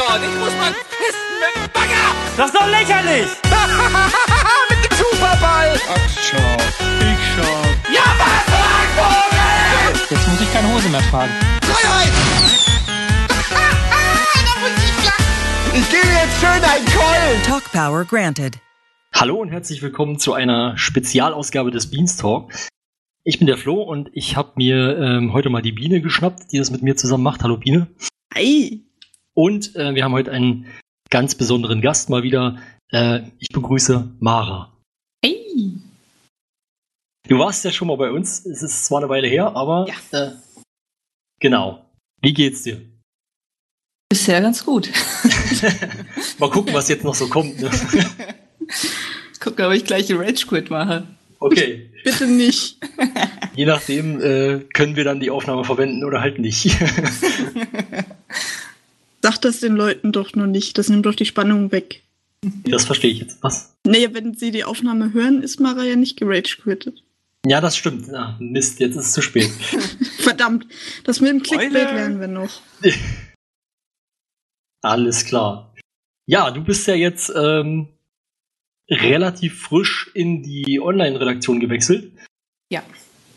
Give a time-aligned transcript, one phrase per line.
[0.00, 0.22] dort.
[0.22, 2.06] Ich muss mal pissen mit dem Bagger.
[2.36, 3.28] Das ist doch lächerlich!
[4.70, 5.78] mit dem Superball.
[5.88, 6.56] Ach, schau.
[7.10, 7.60] Ich schau.
[7.92, 8.44] Ja, was,
[8.96, 10.00] Vogel?
[10.10, 11.32] Jetzt muss ich keine Hose mehr tragen.
[11.62, 12.12] Freiheit.
[15.74, 17.42] ich gebe jetzt schön einen Keulen.
[17.44, 18.58] Talk Power granted.
[19.12, 22.54] Hallo und herzlich willkommen zu einer Spezialausgabe des Beanstalk.
[23.22, 26.58] Ich bin der Flo und ich habe mir ähm, heute mal die Biene geschnappt, die
[26.58, 27.42] das mit mir zusammen macht.
[27.42, 27.88] Hallo Biene.
[28.34, 28.89] Hi.
[29.34, 30.66] Und äh, wir haben heute einen
[31.10, 32.58] ganz besonderen Gast mal wieder.
[32.92, 34.76] Äh, ich begrüße Mara.
[35.24, 35.72] Hey.
[37.28, 38.44] Du warst ja schon mal bei uns.
[38.44, 40.18] Es ist zwar eine Weile her, aber Ja.
[40.18, 40.32] äh,
[41.40, 41.84] genau.
[42.22, 42.80] Wie geht's dir?
[44.08, 44.90] Bisher ganz gut.
[46.38, 47.60] mal gucken, was jetzt noch so kommt.
[47.60, 47.70] Ne?
[49.38, 51.06] Guck, ob ich gleich einen Rage Quit mache.
[51.38, 51.90] Okay.
[52.04, 52.78] Bitte nicht.
[53.54, 56.66] Je nachdem äh, können wir dann die Aufnahme verwenden oder halt nicht.
[59.22, 60.78] Sag das den Leuten doch nur nicht.
[60.78, 62.02] Das nimmt doch die Spannung weg.
[62.64, 63.42] das verstehe ich jetzt.
[63.42, 63.74] Was?
[63.84, 67.02] Naja, wenn sie die Aufnahme hören, ist Mara ja nicht gerage quittet.
[67.46, 68.06] Ja, das stimmt.
[68.08, 69.50] Ja, Mist, jetzt ist es zu spät.
[70.18, 70.66] Verdammt,
[71.04, 72.60] das mit dem Clickbait lernen wir noch.
[74.82, 75.74] Alles klar.
[76.26, 77.88] Ja, du bist ja jetzt ähm,
[78.88, 82.12] relativ frisch in die Online-Redaktion gewechselt.
[82.70, 82.82] Ja.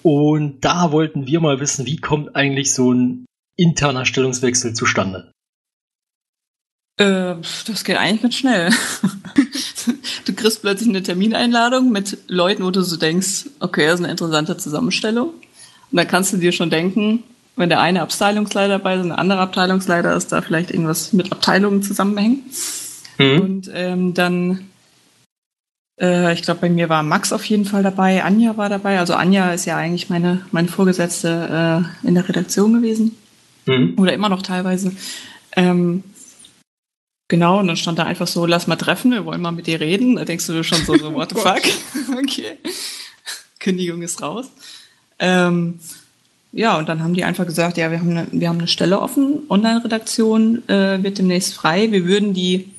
[0.04, 3.26] Und da wollten wir mal wissen, wie kommt eigentlich so ein
[3.56, 5.32] interner Stellungswechsel zustande?
[6.98, 7.36] Äh,
[7.68, 8.70] das geht eigentlich ganz schnell.
[10.26, 14.12] du kriegst plötzlich eine Termineinladung mit Leuten, wo du so denkst, okay, das ist eine
[14.12, 15.30] interessante Zusammenstellung.
[15.30, 17.24] Und dann kannst du dir schon denken,
[17.56, 21.32] wenn der eine Abteilungsleiter dabei ist und der andere Abteilungsleiter ist, da vielleicht irgendwas mit
[21.32, 22.44] Abteilungen zusammenhängt.
[23.18, 23.42] Hm?
[23.42, 24.70] Und ähm, dann,
[26.00, 29.00] äh, ich glaube, bei mir war Max auf jeden Fall dabei, Anja war dabei.
[29.00, 33.16] Also Anja ist ja eigentlich meine, meine Vorgesetzte äh, in der Redaktion gewesen.
[33.66, 33.96] Hm?
[33.98, 34.92] Oder immer noch teilweise.
[35.56, 36.04] Ähm,
[37.34, 39.80] genau, und dann stand da einfach so, lass mal treffen, wir wollen mal mit dir
[39.80, 40.18] reden.
[40.18, 41.64] Da denkst du dir schon so, so what the fuck?
[42.16, 42.60] okay.
[43.60, 44.52] Kündigung ist raus.
[45.18, 45.80] Ähm,
[46.52, 49.02] ja, und dann haben die einfach gesagt, ja, wir haben eine, wir haben eine Stelle
[49.02, 51.92] offen, Online-Redaktion äh, wird demnächst frei.
[51.92, 52.70] Wir würden die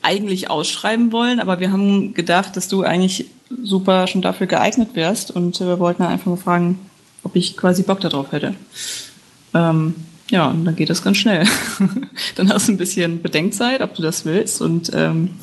[0.00, 3.26] eigentlich ausschreiben wollen, aber wir haben gedacht, dass du eigentlich
[3.62, 6.78] super schon dafür geeignet wärst und wir wollten einfach mal fragen,
[7.24, 8.54] ob ich quasi Bock darauf hätte.
[9.52, 9.96] Ähm,
[10.32, 11.46] ja, und dann geht das ganz schnell.
[12.36, 15.38] dann hast du ein bisschen Bedenkzeit, ob du das willst und ähm,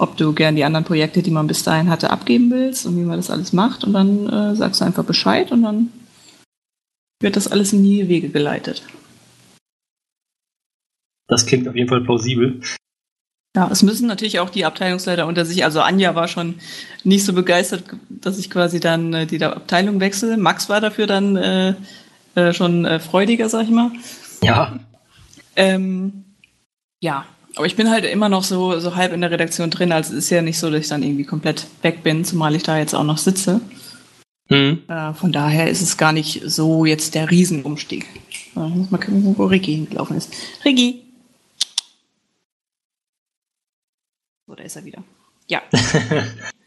[0.00, 3.04] ob du gern die anderen Projekte, die man bis dahin hatte, abgeben willst und wie
[3.04, 3.84] man das alles macht.
[3.84, 5.92] Und dann äh, sagst du einfach Bescheid und dann
[7.22, 8.82] wird das alles in die Wege geleitet.
[11.28, 12.60] Das klingt auf jeden Fall plausibel.
[13.54, 16.56] Ja, es müssen natürlich auch die Abteilungsleiter unter sich, also Anja war schon
[17.04, 20.36] nicht so begeistert, dass ich quasi dann äh, die Abteilung wechsle.
[20.36, 21.74] Max war dafür dann äh,
[22.48, 23.90] äh, schon äh, freudiger, sag ich mal.
[24.42, 24.78] Ja,
[25.56, 26.24] Ähm,
[27.00, 29.92] ja, aber ich bin halt immer noch so, so halb in der Redaktion drin.
[29.92, 32.62] Also es ist ja nicht so, dass ich dann irgendwie komplett weg bin, zumal ich
[32.62, 33.60] da jetzt auch noch sitze.
[34.48, 34.82] hm?
[34.88, 38.04] Äh, von daher ist es gar nicht so jetzt der Riesenumstieg.
[38.56, 40.32] Äh, Ich muss mal gucken, wo Ricky hingelaufen ist.
[40.64, 41.02] Ricky!
[44.46, 45.02] So, da ist er wieder.
[45.48, 45.62] Ja,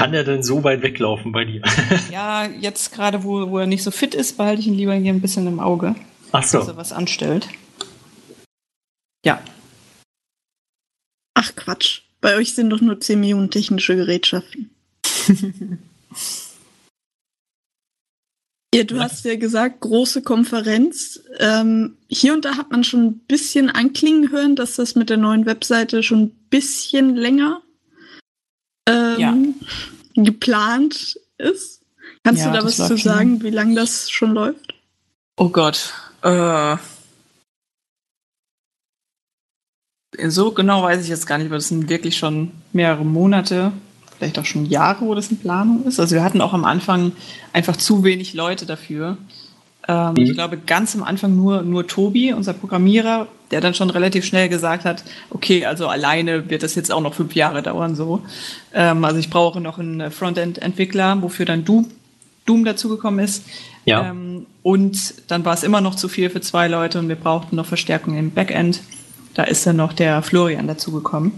[0.00, 1.62] kann er denn so weit weglaufen bei dir?
[2.10, 5.12] ja jetzt gerade, wo, wo er nicht so fit ist, behalte ich ihn lieber hier
[5.12, 5.94] ein bisschen im Auge,
[6.32, 6.76] Ach dass er so.
[6.76, 7.48] was anstellt.
[9.24, 9.40] Ja,
[11.34, 12.02] Ach Quatsch.
[12.20, 14.70] Bei euch sind doch nur 10 Millionen technische Gerätschaften.
[18.72, 21.20] Ja, du hast ja gesagt, große Konferenz.
[21.40, 25.16] Ähm, hier und da hat man schon ein bisschen anklingen hören, dass das mit der
[25.16, 27.62] neuen Webseite schon ein bisschen länger
[28.86, 29.54] ähm,
[30.14, 31.80] geplant ist.
[32.24, 32.98] Kannst Ja, du da was zu schon.
[32.98, 34.74] sagen, wie lange das schon läuft?
[35.36, 35.94] Oh Gott.
[36.22, 36.76] Äh,
[40.26, 43.72] so genau weiß ich jetzt gar nicht, aber das sind wirklich schon mehrere Monate,
[44.18, 45.98] vielleicht auch schon Jahre, wo das in Planung ist.
[46.00, 47.12] Also wir hatten auch am Anfang
[47.52, 49.16] einfach zu wenig Leute dafür.
[49.88, 54.24] Ähm, Ich glaube, ganz am Anfang nur, nur Tobi, unser Programmierer, der dann schon relativ
[54.24, 58.22] schnell gesagt hat, okay, also alleine wird das jetzt auch noch fünf Jahre dauern so.
[58.72, 61.88] Ähm, also ich brauche noch einen Frontend-Entwickler, wofür dann du,
[62.46, 63.44] Doom dazugekommen ist.
[63.84, 64.10] Ja.
[64.10, 67.56] Ähm, und dann war es immer noch zu viel für zwei Leute und wir brauchten
[67.56, 68.80] noch Verstärkung im Backend.
[69.34, 71.32] Da ist dann noch der Florian dazugekommen.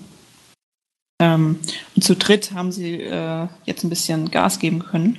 [1.20, 1.58] Ähm,
[1.94, 5.18] und zu dritt haben sie äh, jetzt ein bisschen Gas geben können.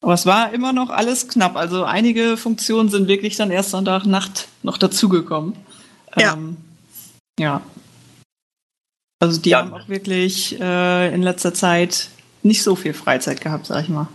[0.00, 1.56] Aber es war immer noch alles knapp.
[1.56, 5.54] Also einige Funktionen sind wirklich dann erst Sonntag Nacht noch dazugekommen.
[6.16, 6.34] Ja.
[6.34, 6.56] Ähm,
[7.38, 7.62] ja.
[9.20, 9.58] Also die Ja.
[9.60, 12.10] haben auch wirklich äh, in letzter Zeit
[12.44, 14.08] nicht so viel Freizeit gehabt, sag ich mal.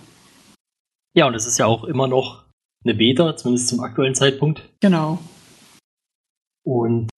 [1.16, 2.46] Ja, und es ist ja auch immer noch
[2.86, 4.64] eine Beta, zumindest zum aktuellen Zeitpunkt.
[4.80, 5.20] Genau.
[6.66, 7.10] Und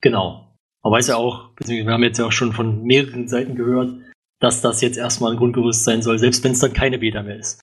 [0.00, 0.56] genau.
[0.82, 3.94] Man weiß ja auch, beziehungsweise wir haben jetzt ja auch schon von mehreren Seiten gehört,
[4.40, 7.36] dass das jetzt erstmal ein Grundgerüst sein soll, selbst wenn es dann keine Beta mehr
[7.38, 7.60] ist.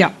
[0.00, 0.12] Ja,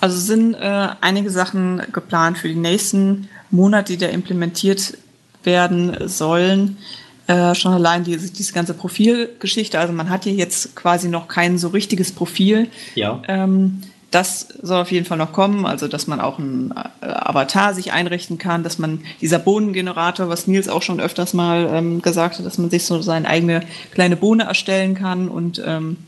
[0.00, 4.96] also sind äh, einige Sachen geplant für die nächsten Monate, die da implementiert
[5.44, 6.78] werden sollen.
[7.26, 9.78] Äh, schon allein die, diese ganze Profilgeschichte.
[9.78, 12.68] Also man hat hier jetzt quasi noch kein so richtiges Profil.
[12.94, 13.20] Ja.
[13.28, 16.72] Ähm, das soll auf jeden Fall noch kommen, also dass man auch einen
[17.02, 21.68] äh, Avatar sich einrichten kann, dass man dieser Bohnengenerator, was Nils auch schon öfters mal
[21.70, 23.60] ähm, gesagt hat, dass man sich so seine eigene
[23.90, 25.98] kleine Bohne erstellen kann und ähm,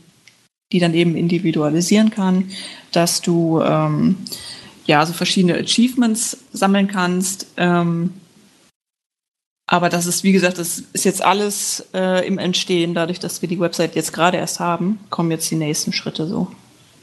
[0.71, 2.51] die dann eben individualisieren kann,
[2.91, 4.17] dass du ähm,
[4.85, 7.47] ja so verschiedene Achievements sammeln kannst.
[7.57, 8.13] Ähm,
[9.67, 12.93] aber das ist, wie gesagt, das ist jetzt alles äh, im Entstehen.
[12.93, 16.51] Dadurch, dass wir die Website jetzt gerade erst haben, kommen jetzt die nächsten Schritte so.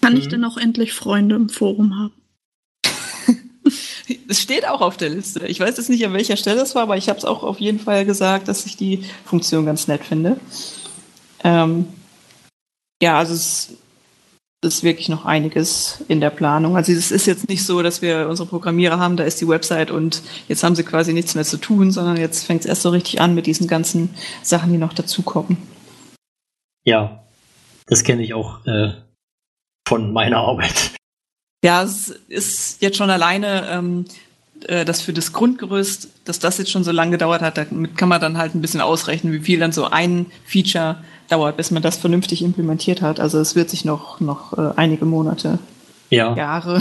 [0.03, 2.13] Kann ich denn auch endlich Freunde im Forum haben?
[4.31, 5.47] Es steht auch auf der Liste.
[5.47, 7.61] Ich weiß jetzt nicht, an welcher Stelle es war, aber ich habe es auch auf
[7.61, 10.39] jeden Fall gesagt, dass ich die Funktion ganz nett finde.
[11.45, 11.87] Ähm,
[13.03, 13.73] ja, also es
[14.65, 16.77] ist wirklich noch einiges in der Planung.
[16.77, 19.91] Also es ist jetzt nicht so, dass wir unsere Programmierer haben, da ist die Website
[19.91, 22.91] und jetzt haben sie quasi nichts mehr zu tun, sondern jetzt fängt es erst so
[22.91, 25.59] richtig an mit diesen ganzen Sachen, die noch dazukommen.
[26.85, 27.23] Ja,
[27.87, 28.93] das kenne ich auch äh,
[29.87, 30.93] von meiner Arbeit.
[31.65, 34.05] Ja, es ist jetzt schon alleine ähm,
[34.67, 38.09] äh, das für das Grundgerüst, dass das jetzt schon so lange gedauert hat, damit kann
[38.09, 41.83] man dann halt ein bisschen ausrechnen, wie viel dann so ein Feature dauert, bis man
[41.83, 43.21] das vernünftig implementiert hat.
[43.21, 45.59] Also es wird sich noch, noch äh, einige Monate,
[46.11, 46.35] Ja.
[46.37, 46.81] Jahre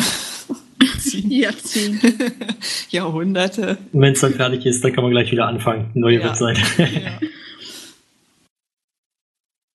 [1.00, 1.30] ziehen.
[1.32, 2.14] Jahrzehnte.
[2.90, 3.78] Jahrhunderte.
[3.92, 5.92] Und wenn es dann fertig ist, dann kann man gleich wieder anfangen.
[5.94, 6.26] Neue Ja.
[6.30, 6.62] Webseite.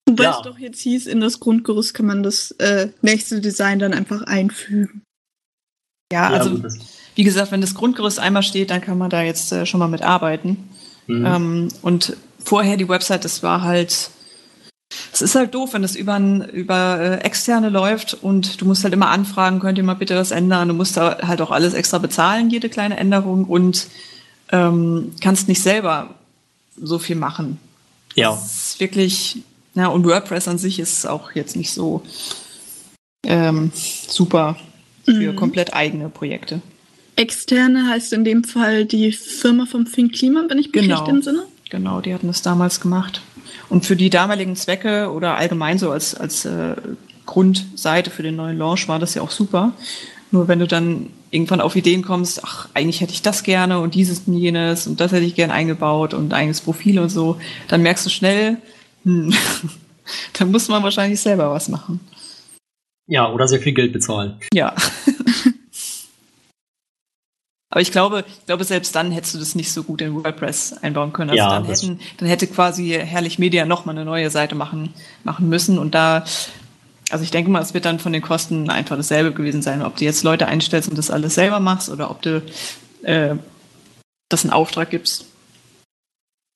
[0.08, 0.36] Wobei Ja.
[0.36, 4.22] es doch jetzt hieß, in das Grundgerüst kann man das äh, nächste Design dann einfach
[4.22, 5.02] einfügen.
[6.12, 6.62] Ja, Ja, also
[7.14, 9.88] wie gesagt, wenn das Grundgerüst einmal steht, dann kann man da jetzt äh, schon mal
[9.88, 10.68] mit arbeiten.
[11.06, 11.26] Mhm.
[11.26, 14.10] Ähm, und vorher die Website, das war halt,
[15.12, 18.84] es ist halt doof, wenn das über, ein, über äh, externe läuft und du musst
[18.84, 20.68] halt immer anfragen, könnt ihr mal bitte was ändern.
[20.68, 23.86] Du musst da halt auch alles extra bezahlen, jede kleine Änderung und
[24.50, 26.14] ähm, kannst nicht selber
[26.76, 27.58] so viel machen.
[28.14, 28.30] ja.
[28.30, 29.42] Das ist wirklich,
[29.74, 32.02] ja, und WordPress an sich ist auch jetzt nicht so
[33.26, 34.56] ähm, super
[35.04, 35.36] für Mhm.
[35.36, 36.60] komplett eigene Projekte.
[37.16, 41.00] Externe heißt in dem Fall die Firma vom Fink Kliman, wenn ich mich Genau.
[41.00, 41.44] recht entsinne.
[41.70, 43.22] Genau, die hatten das damals gemacht.
[43.72, 46.76] Und für die damaligen Zwecke oder allgemein so als, als äh,
[47.24, 49.72] Grundseite für den neuen Launch war das ja auch super.
[50.30, 53.94] Nur wenn du dann irgendwann auf Ideen kommst, ach, eigentlich hätte ich das gerne und
[53.94, 57.38] dieses und jenes und das hätte ich gern eingebaut und ein eigenes Profil und so,
[57.68, 58.58] dann merkst du schnell,
[59.04, 59.32] hm,
[60.38, 61.98] dann muss man wahrscheinlich selber was machen.
[63.06, 64.36] ja, oder sehr viel Geld bezahlen.
[64.52, 64.74] Ja.
[67.72, 70.74] Aber ich glaube, ich glaube, selbst dann hättest du das nicht so gut in WordPress
[70.82, 71.30] einbauen können.
[71.30, 74.92] Also Ja, dann, hätten, dann hätte quasi Herrlich Media nochmal eine neue Seite machen,
[75.24, 75.78] machen müssen.
[75.78, 76.22] Und da,
[77.08, 79.96] also ich denke mal, es wird dann von den Kosten einfach dasselbe gewesen sein, ob
[79.96, 82.42] du jetzt Leute einstellst und das alles selber machst oder ob du
[83.04, 83.36] äh,
[84.28, 85.24] das einen Auftrag gibst.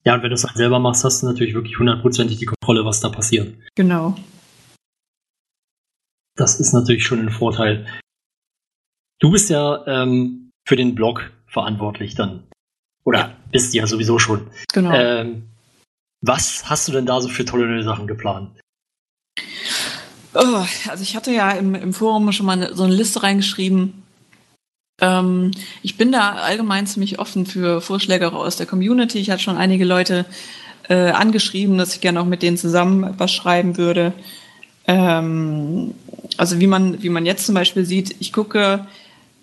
[0.04, 2.84] Ja, und wenn du es halt selber machst, hast du natürlich wirklich hundertprozentig die Kontrolle,
[2.84, 3.56] was da passiert.
[3.74, 4.14] Genau.
[6.36, 7.86] Das ist natürlich schon ein Vorteil.
[9.18, 12.42] Du bist ja ähm, für den Blog verantwortlich dann.
[13.04, 13.36] Oder Ja.
[13.52, 14.46] bist ja sowieso schon.
[14.74, 14.92] Genau.
[14.92, 15.44] Ähm,
[16.20, 18.50] was hast du denn da so für tolle neue Sachen geplant?
[20.34, 24.02] Oh, also ich hatte ja im, im Forum schon mal eine, so eine Liste reingeschrieben.
[25.00, 25.52] Ähm,
[25.82, 29.18] ich bin da allgemein ziemlich offen für Vorschläge aus der Community.
[29.18, 30.26] Ich hatte schon einige Leute
[30.88, 34.12] äh, angeschrieben, dass ich gerne auch mit denen zusammen was schreiben würde.
[34.86, 35.94] Ähm,
[36.36, 38.86] also wie man, wie man jetzt zum Beispiel sieht, ich gucke,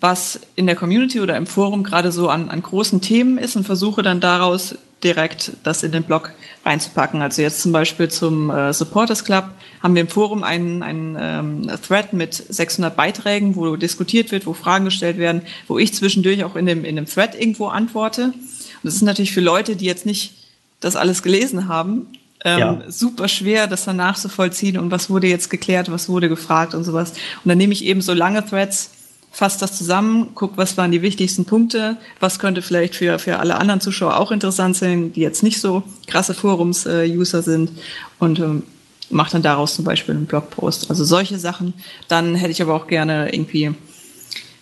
[0.04, 3.64] was in der Community oder im Forum gerade so an, an großen Themen ist und
[3.64, 6.32] versuche dann daraus direkt das in den Blog
[6.62, 7.22] reinzupacken.
[7.22, 9.46] Also jetzt zum Beispiel zum äh, Supporters Club
[9.82, 14.52] haben wir im Forum einen, einen ähm, Thread mit 600 Beiträgen, wo diskutiert wird, wo
[14.52, 18.24] Fragen gestellt werden, wo ich zwischendurch auch in dem, in dem Thread irgendwo antworte.
[18.24, 18.34] Und
[18.82, 20.34] das ist natürlich für Leute, die jetzt nicht
[20.80, 22.08] das alles gelesen haben,
[22.44, 22.82] ähm, Ja.
[22.88, 26.84] super schwer, das danach zu vollziehen und was wurde jetzt geklärt, was wurde gefragt und
[26.84, 27.12] sowas.
[27.12, 28.90] Und dann nehme ich eben so lange Threads,
[29.34, 33.56] fasse das zusammen, guck, was waren die wichtigsten Punkte, was könnte vielleicht für, für alle
[33.56, 37.72] anderen Zuschauer auch interessant sein, die jetzt nicht so krasse Forums-User sind
[38.20, 38.62] und ähm,
[39.10, 40.88] mache dann daraus zum Beispiel einen Blogpost.
[40.88, 41.74] Also solche Sachen.
[42.06, 43.74] Dann hätte ich aber auch gerne irgendwie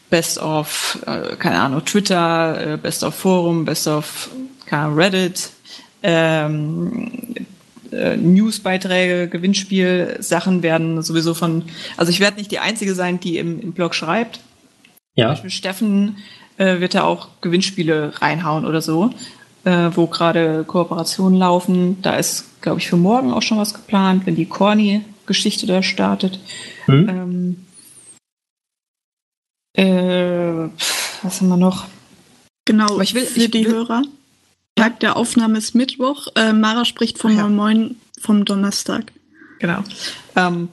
[0.08, 4.30] Best of, äh, keine Ahnung, Twitter, äh, Best of Forum, Best of
[4.66, 5.50] Ahnung, Reddit,
[6.02, 7.34] ähm,
[7.90, 11.64] äh, Newsbeiträge, Gewinnspiel, Sachen werden sowieso von,
[11.98, 14.40] also ich werde nicht die Einzige sein, die im, im Blog schreibt.
[15.14, 15.26] Ja.
[15.26, 16.16] Zum Beispiel Steffen
[16.56, 19.10] äh, wird da auch Gewinnspiele reinhauen oder so,
[19.64, 22.00] äh, wo gerade Kooperationen laufen.
[22.02, 26.40] Da ist, glaube ich, für morgen auch schon was geplant, wenn die Corny-Geschichte da startet.
[26.86, 27.08] Hm?
[27.08, 27.66] Ähm,
[29.76, 31.86] äh, pf, was haben wir noch?
[32.64, 34.02] Genau, Aber ich will- für ich die will- Hörer.
[34.76, 36.28] Tag der Aufnahme ist Mittwoch.
[36.34, 37.42] Äh, Mara spricht vom ja.
[37.42, 39.12] Moin Moin vom Donnerstag.
[39.58, 39.80] Genau.
[40.36, 40.68] Ähm,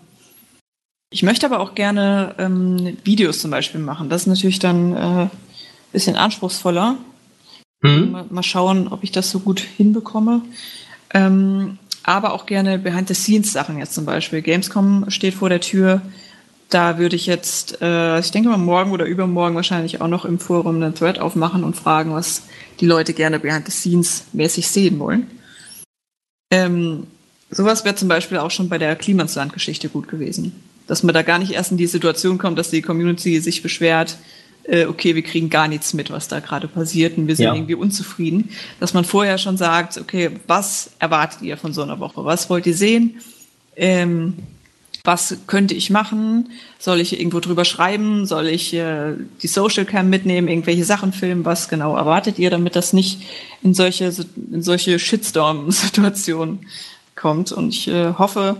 [1.09, 4.09] ich möchte aber auch gerne ähm, Videos zum Beispiel machen.
[4.09, 5.29] Das ist natürlich dann ein äh,
[5.91, 6.97] bisschen anspruchsvoller.
[7.81, 8.11] Hm?
[8.11, 10.41] Mal, mal schauen, ob ich das so gut hinbekomme.
[11.13, 14.41] Ähm, aber auch gerne Behind-the-Scenes-Sachen jetzt zum Beispiel.
[14.41, 16.01] Gamescom steht vor der Tür.
[16.69, 20.39] Da würde ich jetzt, äh, ich denke mal morgen oder übermorgen wahrscheinlich auch noch im
[20.39, 22.43] Forum einen Thread aufmachen und fragen, was
[22.79, 25.27] die Leute gerne Behind-the-Scenes-mäßig sehen wollen.
[26.51, 27.07] Ähm,
[27.49, 30.68] sowas wäre zum Beispiel auch schon bei der Klimasland-Geschichte gut gewesen.
[30.89, 34.17] Dass man da gar nicht erst in die Situation kommt, dass die Community sich beschwert,
[34.63, 37.53] äh, okay, wir kriegen gar nichts mit, was da gerade passiert und wir sind Ja.
[37.53, 38.49] irgendwie unzufrieden.
[38.79, 42.25] Dass man vorher schon sagt, okay, was erwartet ihr von so einer Woche?
[42.25, 43.19] Was wollt ihr sehen?
[43.75, 44.33] Ähm,
[45.03, 46.49] was könnte ich machen?
[46.77, 48.25] Soll ich irgendwo drüber schreiben?
[48.25, 51.45] Soll ich äh, die Social Cam mitnehmen, irgendwelche Sachen filmen?
[51.45, 53.21] Was genau erwartet ihr, damit das nicht
[53.63, 54.11] in solche,
[54.51, 56.59] in solche Shitstorm-Situationen
[57.15, 57.51] kommt?
[57.51, 58.57] Und ich äh, hoffe,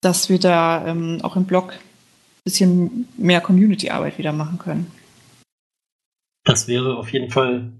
[0.00, 4.90] dass wir da ähm, auch im Blog ein bisschen mehr Community-Arbeit wieder machen können.
[6.44, 7.70] Das wäre auf jeden Fall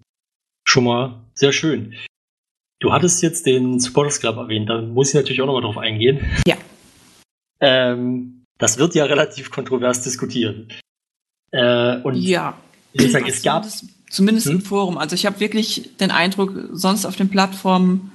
[0.67, 1.95] schon mal sehr schön.
[2.81, 6.21] Du hattest jetzt den Supporters Club erwähnt, da muss ich natürlich auch nochmal drauf eingehen.
[6.47, 6.57] Ja.
[7.61, 10.79] Ähm, das wird ja relativ kontrovers diskutiert.
[11.53, 12.59] Äh, und Ja.
[12.93, 13.65] wie gesagt, es gab.
[13.65, 14.63] Zumindest, zumindest im Hm?
[14.63, 14.99] Forum.
[14.99, 18.13] Also ich habe wirklich den Eindruck, sonst auf den Plattformen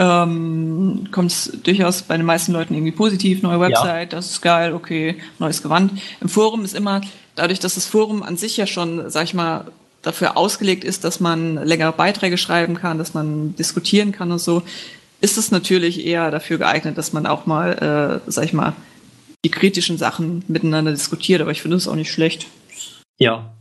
[0.00, 3.42] ähm, kommt es durchaus bei den meisten Leuten irgendwie positiv.
[3.42, 5.92] Neue Website, das ist geil, okay, neues Gewand.
[6.22, 7.02] Im Forum ist immer,
[7.34, 9.66] dadurch, dass das Forum an sich ja schon, sag ich mal,
[10.00, 14.62] dafür ausgelegt ist, dass man längere Beiträge schreiben kann, dass man diskutieren kann und so,
[15.20, 18.72] ist es natürlich eher dafür geeignet, dass man auch mal, äh, sag ich mal,
[19.44, 21.42] die kritischen Sachen miteinander diskutiert.
[21.42, 22.46] Aber ich finde es auch nicht schlecht.
[23.18, 23.52] Ja.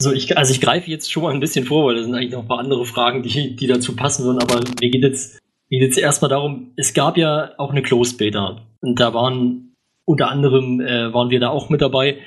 [0.00, 2.32] So, ich, also ich greife jetzt schon mal ein bisschen vor, weil da sind eigentlich
[2.32, 5.78] noch ein paar andere Fragen, die, die dazu passen würden, aber mir geht jetzt, mir
[5.78, 9.74] geht jetzt erstmal darum, es gab ja auch eine Closed Beta und da waren
[10.04, 12.18] unter anderem äh, waren wir da auch mit dabei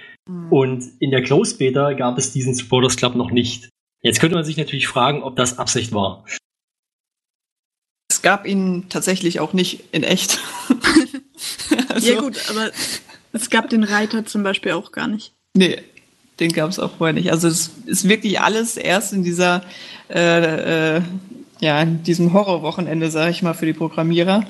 [0.50, 3.70] und in der Closed Beta gab es diesen Supporters Club noch nicht.
[4.02, 6.26] Jetzt könnte man sich natürlich fragen, ob das Absicht war.
[8.10, 10.40] Es gab ihn tatsächlich auch nicht in echt.
[11.90, 12.72] also, Ja gut, aber
[13.34, 15.34] es gab den Reiter zum Beispiel auch gar nicht.
[15.56, 15.82] Nee,
[16.40, 17.32] den gab es auch vorher nicht.
[17.32, 19.64] Also es ist wirklich alles erst in dieser,
[20.10, 21.02] äh, äh,
[21.60, 24.46] ja, in diesem Horrorwochenende, sage ich mal, für die Programmierer.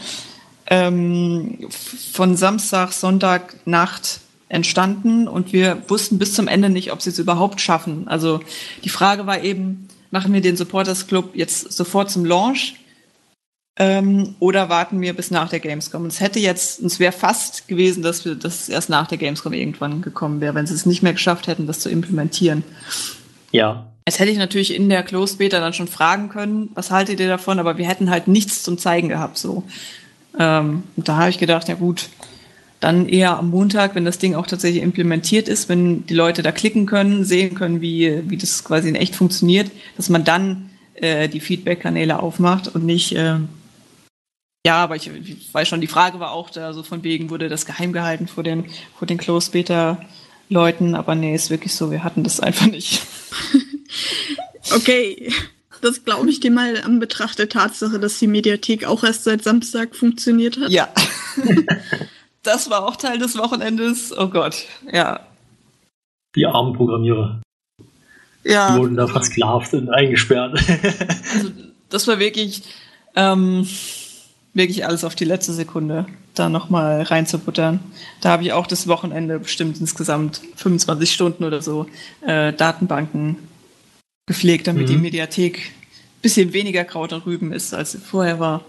[0.67, 1.67] Ähm,
[2.13, 4.19] von Samstag, Sonntag, Nacht
[4.49, 8.07] entstanden und wir wussten bis zum Ende nicht, ob sie es überhaupt schaffen.
[8.07, 8.41] Also
[8.83, 12.75] die Frage war eben, machen wir den Supporters Club jetzt sofort zum Launch
[13.79, 16.03] ähm, oder warten wir bis nach der Gamescom?
[16.03, 19.53] Und es hätte jetzt, es wäre fast gewesen, dass wir das erst nach der Gamescom
[19.53, 22.63] irgendwann gekommen wäre, wenn sie es nicht mehr geschafft hätten, das zu implementieren.
[23.51, 23.87] Ja.
[24.05, 27.27] Jetzt hätte ich natürlich in der Closed Beta dann schon fragen können, was haltet ihr
[27.27, 29.63] davon, aber wir hätten halt nichts zum Zeigen gehabt, so.
[30.37, 32.09] Ähm, und da habe ich gedacht, ja gut,
[32.79, 36.51] dann eher am Montag, wenn das Ding auch tatsächlich implementiert ist, wenn die Leute da
[36.51, 41.27] klicken können, sehen können, wie, wie das quasi in echt funktioniert, dass man dann äh,
[41.29, 43.35] die Feedback-Kanäle aufmacht und nicht, äh,
[44.69, 47.49] ja, aber ich, ich weiß schon, die Frage war auch da, so von wegen wurde
[47.49, 48.65] das geheim gehalten vor den,
[48.99, 53.01] vor den Closed Beta-Leuten, aber nee, ist wirklich so, wir hatten das einfach nicht.
[54.75, 55.33] Okay,
[55.81, 59.43] das glaube ich dir mal an Betracht der Tatsache, dass die Mediathek auch erst seit
[59.43, 60.69] Samstag funktioniert hat.
[60.69, 60.89] Ja.
[62.43, 64.15] das war auch Teil des Wochenendes.
[64.15, 65.21] Oh Gott, ja.
[66.35, 67.41] Die armen Programmierer.
[68.43, 70.59] Die Ja, wurden da versklavt und eingesperrt.
[71.33, 71.49] also
[71.89, 72.61] das war wirklich,
[73.15, 73.67] ähm,
[74.53, 77.79] wirklich alles auf die letzte Sekunde da nochmal reinzubuttern.
[78.21, 81.85] Da habe ich auch das Wochenende bestimmt insgesamt 25 Stunden oder so
[82.25, 83.37] äh, Datenbanken
[84.27, 84.91] gepflegt, damit Mhm.
[84.91, 88.63] die Mediathek ein bisschen weniger Kraut und Rüben ist, als sie vorher war.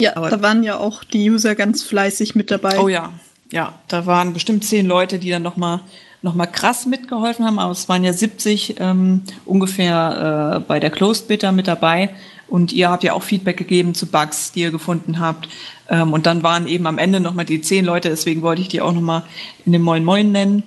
[0.00, 2.78] Ja, Aber- da waren ja auch die User ganz fleißig mit dabei.
[2.78, 3.12] Oh ja,
[3.52, 5.80] ja, da waren bestimmt zehn Leute, die dann nochmal
[6.22, 10.90] noch mal krass mitgeholfen haben, aber es waren ja 70 ähm, ungefähr äh, bei der
[10.90, 12.10] Closed Beta mit dabei
[12.50, 15.48] und ihr habt ja auch Feedback gegeben zu Bugs, die ihr gefunden habt
[15.88, 18.80] ähm, und dann waren eben am Ende nochmal die zehn Leute, deswegen wollte ich die
[18.80, 19.24] auch nochmal
[19.64, 20.62] in dem Moin Moin nennen,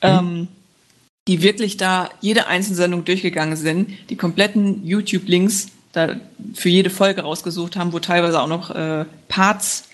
[0.00, 0.48] ähm,
[1.28, 6.16] die wirklich da jede einzelne Sendung durchgegangen sind, die kompletten YouTube-Links da
[6.54, 9.84] für jede Folge rausgesucht haben, wo teilweise auch noch äh, Parts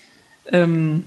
[0.51, 1.05] ähm,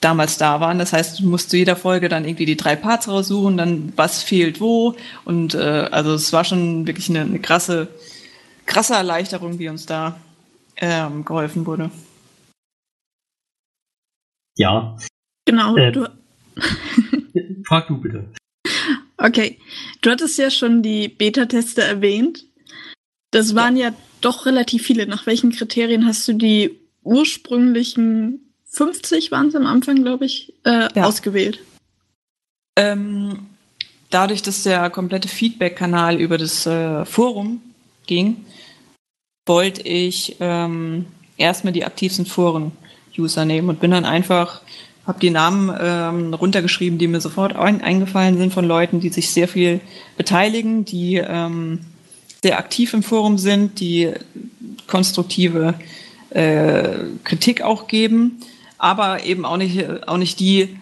[0.00, 0.78] damals da waren.
[0.78, 4.22] Das heißt, du musst zu jeder Folge dann irgendwie die drei Parts raussuchen, dann was
[4.22, 4.94] fehlt wo.
[5.24, 7.88] Und äh, also es war schon wirklich eine, eine krasse,
[8.66, 10.18] krasse Erleichterung, wie uns da
[10.76, 11.90] ähm, geholfen wurde.
[14.56, 14.96] Ja.
[15.44, 15.76] Genau.
[15.76, 16.08] Äh, du,
[17.66, 18.28] Frag du bitte.
[19.18, 19.58] okay.
[20.00, 22.44] Du hattest ja schon die Beta-Tester erwähnt.
[23.30, 23.92] Das waren ja.
[24.20, 25.06] doch relativ viele.
[25.06, 30.88] Nach welchen Kriterien hast du die ursprünglichen 50 waren es am Anfang, glaube ich, äh,
[30.94, 31.04] Ja.
[31.04, 31.60] ausgewählt?
[32.76, 33.46] Ähm,
[34.10, 37.62] dadurch, dass der komplette Feedback-Kanal über das äh, Forum
[38.06, 38.44] ging,
[39.46, 44.62] wollte ich ähm, erstmal die aktivsten Foren-User nehmen und bin dann einfach,
[45.06, 49.30] habe die Namen ähm, runtergeschrieben, die mir sofort ein eingefallen sind von Leuten, die sich
[49.30, 49.80] sehr viel
[50.16, 51.80] beteiligen, die ähm,
[52.42, 54.12] sehr aktiv im Forum sind, die
[54.86, 55.74] konstruktive
[56.30, 56.90] äh,
[57.24, 58.40] Kritik auch geben,
[58.78, 60.76] aber eben auch nicht, auch nicht die,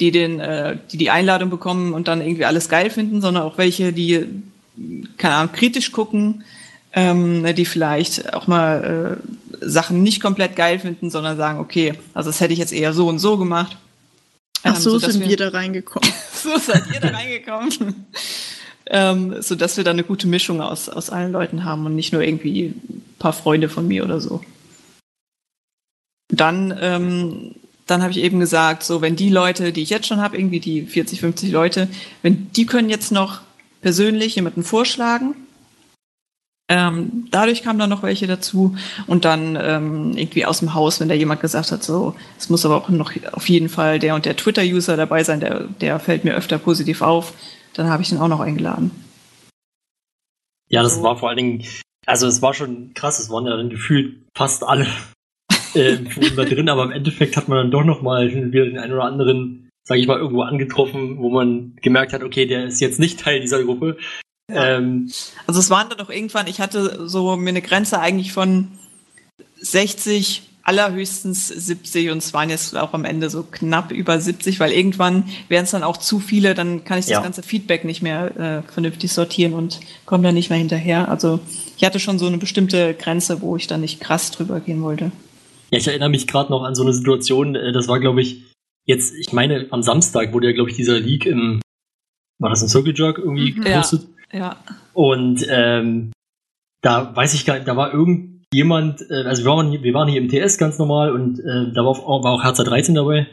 [0.00, 3.58] die den, äh, die die Einladung bekommen und dann irgendwie alles geil finden, sondern auch
[3.58, 4.26] welche, die,
[5.16, 6.44] keine Ahnung, kritisch gucken,
[6.92, 12.30] ähm, die vielleicht auch mal äh, Sachen nicht komplett geil finden, sondern sagen, okay, also
[12.30, 13.76] das hätte ich jetzt eher so und so gemacht.
[14.62, 16.10] Ach, Ähm, so sind wir da reingekommen.
[16.32, 18.06] so seid ihr da reingekommen.
[18.86, 22.12] ähm, so dass wir da eine gute Mischung aus, aus allen Leuten haben und nicht
[22.12, 24.42] nur irgendwie ein paar Freunde von mir oder so.
[26.28, 27.54] Dann, ähm,
[27.86, 30.60] dann habe ich eben gesagt, so wenn die Leute, die ich jetzt schon habe, irgendwie
[30.60, 31.88] die 40, 50 Leute,
[32.22, 33.40] wenn die können jetzt noch
[33.80, 35.34] persönlich jemanden vorschlagen.
[36.72, 38.76] Ähm, dadurch kamen dann noch welche dazu
[39.08, 42.64] und dann ähm, irgendwie aus dem Haus, wenn da jemand gesagt hat, so, es muss
[42.64, 46.24] aber auch noch auf jeden Fall der und der Twitter-User dabei sein, der, der fällt
[46.24, 47.32] mir öfter positiv auf,
[47.74, 48.92] dann habe ich den auch noch eingeladen.
[50.68, 51.64] Ja, das war vor allen Dingen,
[52.06, 54.86] also es war schon krass, es waren ja dann gefühlt fast alle
[55.74, 55.98] äh,
[56.36, 59.68] da drin, aber im Endeffekt hat man dann doch nochmal wieder den einen oder anderen,
[59.82, 63.40] sage ich mal, irgendwo angetroffen, wo man gemerkt hat, okay, der ist jetzt nicht Teil
[63.40, 63.96] dieser Gruppe.
[64.52, 64.76] Ja.
[64.78, 65.10] Ähm,
[65.46, 68.68] Also es waren dann doch irgendwann, ich hatte so mir eine Grenze eigentlich von
[69.60, 74.72] 60, allerhöchstens 70 und es waren jetzt auch am Ende so knapp über 70, weil
[74.72, 77.20] irgendwann wären es dann auch zu viele, dann kann ich das Ja.
[77.22, 78.36] ganze Feedback nicht mehr
[78.68, 81.08] äh, vernünftig sortieren und komme dann nicht mehr hinterher.
[81.08, 81.40] Also
[81.76, 85.12] ich hatte schon so eine bestimmte Grenze, wo ich dann nicht krass drüber gehen wollte.
[85.70, 88.42] Ja, ich erinnere mich gerade noch an so eine Situation, äh, das war, glaube ich,
[88.86, 91.60] jetzt, ich meine, am Samstag wurde ja, glaube ich, dieser Leak im,
[92.38, 93.62] war das im Circle Jerk irgendwie Mhm.
[93.64, 94.06] gepostet?
[94.32, 94.56] Ja.
[94.94, 96.12] Und ähm,
[96.82, 100.08] da weiß ich gar nicht, da war irgendjemand, äh, also wir waren, hier, wir waren
[100.08, 103.26] hier im TS ganz normal und äh, da war auch, war auch Herzer 13 dabei.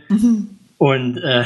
[0.78, 1.44] Und äh,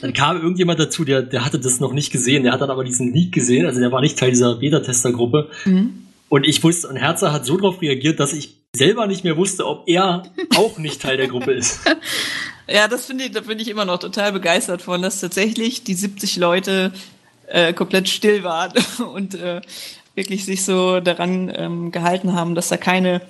[0.00, 2.84] dann kam irgendjemand dazu, der, der hatte das noch nicht gesehen, der hat dann aber
[2.84, 5.50] diesen Leak gesehen, also der war nicht Teil dieser Beta-Tester-Gruppe.
[5.64, 6.02] Mhm.
[6.28, 9.66] Und ich wusste, und Herzer hat so drauf reagiert, dass ich selber nicht mehr wusste,
[9.66, 10.24] ob er
[10.56, 11.80] auch nicht Teil der Gruppe ist.
[12.68, 15.94] Ja, das finde ich, da bin ich immer noch total begeistert von, dass tatsächlich die
[15.94, 16.92] 70 Leute
[17.48, 18.72] äh, komplett still waren
[19.14, 19.60] und äh,
[20.14, 23.20] wirklich sich so daran ähm, gehalten haben, dass da keine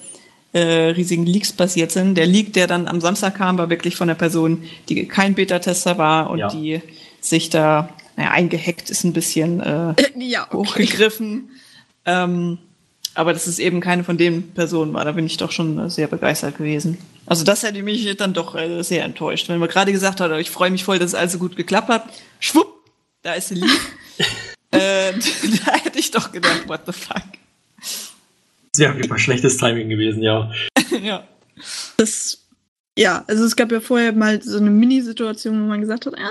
[0.52, 2.14] äh, riesigen Leaks passiert sind.
[2.16, 5.98] Der Leak, der dann am Samstag kam, war wirklich von einer Person, die kein Beta-Tester
[5.98, 6.48] war und Ja.
[6.48, 6.80] die
[7.20, 11.50] sich da, naja, eingehackt ist ein bisschen äh, ja, hochgegriffen.
[12.04, 12.58] Ähm,
[13.14, 16.06] aber dass es eben keine von den Personen war, da bin ich doch schon sehr
[16.06, 16.98] begeistert gewesen.
[17.24, 19.48] Also das hätte mich dann doch äh, sehr enttäuscht.
[19.48, 22.04] Wenn man gerade gesagt hat, ich freue mich voll, dass es also gut geklappt hat,
[22.40, 22.68] schwupp,
[23.22, 23.70] da ist sie lieb.
[24.70, 25.12] äh,
[25.64, 27.22] da hätte ich doch gedacht, what the fuck.
[28.72, 30.50] Das wäre auf jeden Fall schlechtes Timing gewesen, ja.
[31.02, 31.24] ja.
[31.96, 32.38] Das,
[32.98, 36.30] ja, also es gab ja vorher mal so eine Mini-Situation, wo man gesagt hat, ja.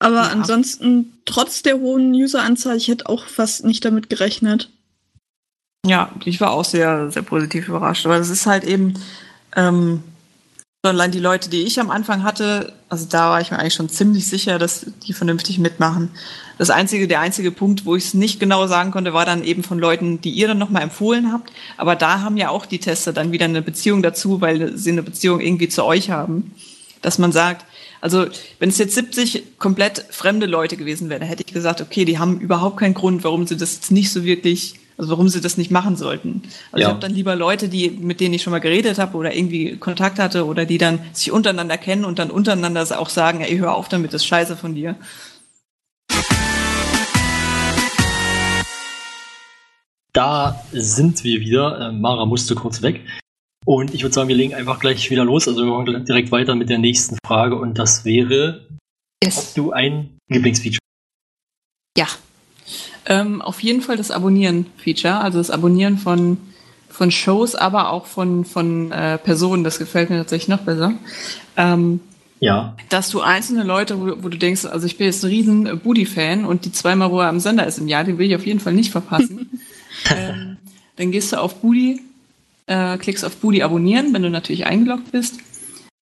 [0.00, 0.28] Aber Ja.
[0.28, 4.70] ansonsten, trotz der hohen Useranzahl, ich hätte auch fast nicht damit gerechnet.
[5.84, 8.06] Ja, ich war auch sehr, sehr positiv überrascht.
[8.06, 8.94] Aber das ist halt eben,
[9.56, 10.02] ähm,
[10.84, 13.74] so allein die Leute, die ich am Anfang hatte, also da war ich mir eigentlich
[13.74, 16.10] schon ziemlich sicher, dass die vernünftig mitmachen.
[16.56, 19.64] Das einzige, der einzige Punkt, wo ich es nicht genau sagen konnte, war dann eben
[19.64, 21.52] von Leuten, die ihr dann nochmal empfohlen habt.
[21.78, 25.02] Aber da haben ja auch die Tester dann wieder eine Beziehung dazu, weil sie eine
[25.02, 26.54] Beziehung irgendwie zu euch haben.
[27.02, 27.66] Dass man sagt,
[28.00, 28.26] also
[28.60, 32.38] wenn es jetzt 70 komplett fremde Leute gewesen wären, hätte ich gesagt, okay, die haben
[32.38, 35.70] überhaupt keinen Grund, warum sie das jetzt nicht so wirklich, also warum sie das nicht
[35.70, 36.42] machen sollten.
[36.72, 36.88] Also Ja.
[36.88, 39.76] ich habe dann lieber Leute, die mit denen ich schon mal geredet habe oder irgendwie
[39.76, 43.74] Kontakt hatte oder die dann sich untereinander kennen und dann untereinander auch sagen, ey, hör
[43.76, 44.96] auf damit, das ist scheiße von dir.
[50.12, 51.88] Da sind wir wieder.
[51.90, 53.00] Äh, Mara musste kurz weg.
[53.64, 55.46] Und ich würde sagen, wir legen einfach gleich wieder los.
[55.46, 57.54] Also wir machen direkt weiter mit der nächsten Frage.
[57.54, 58.66] Und das wäre,
[59.24, 60.80] ob du ein Lieblingsfeature
[61.96, 62.06] Ja.
[63.08, 66.36] Ähm, auf jeden Fall das Abonnieren-Feature, also das Abonnieren von,
[66.90, 70.92] von Shows, aber auch von, von äh, Personen, das gefällt mir tatsächlich noch besser.
[71.56, 72.00] Ähm,
[72.40, 72.76] Ja.
[72.90, 75.74] dass du einzelne Leute, wo, wo du denkst, also ich bin jetzt ein riesen äh,
[75.74, 78.46] Booty-Fan und die zweimal, wo er am Sender ist im Jahr, den will ich auf
[78.46, 79.58] jeden Fall nicht verpassen.
[80.14, 80.56] ähm,
[80.96, 82.00] dann gehst du auf Booty,
[82.66, 85.38] äh, klickst auf Booty abonnieren, wenn du natürlich eingeloggt bist.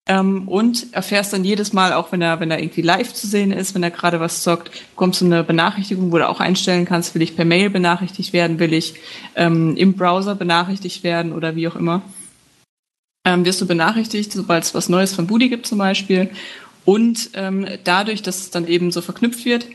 [0.05, 3.51] Ähm, und erfährst dann jedes Mal, auch wenn er, wenn er irgendwie live zu sehen
[3.51, 7.15] ist, wenn er gerade was zockt, bekommst du eine Benachrichtigung, wo du auch einstellen kannst,
[7.15, 8.95] will ich per Mail benachrichtigt werden, will ich
[9.35, 12.01] ähm, im Browser benachrichtigt werden oder wie auch immer
[13.25, 16.29] ähm, wirst du benachrichtigt, sobald es was Neues von Budi gibt zum Beispiel.
[16.85, 19.67] Und ähm, dadurch, dass es dann eben so verknüpft wird,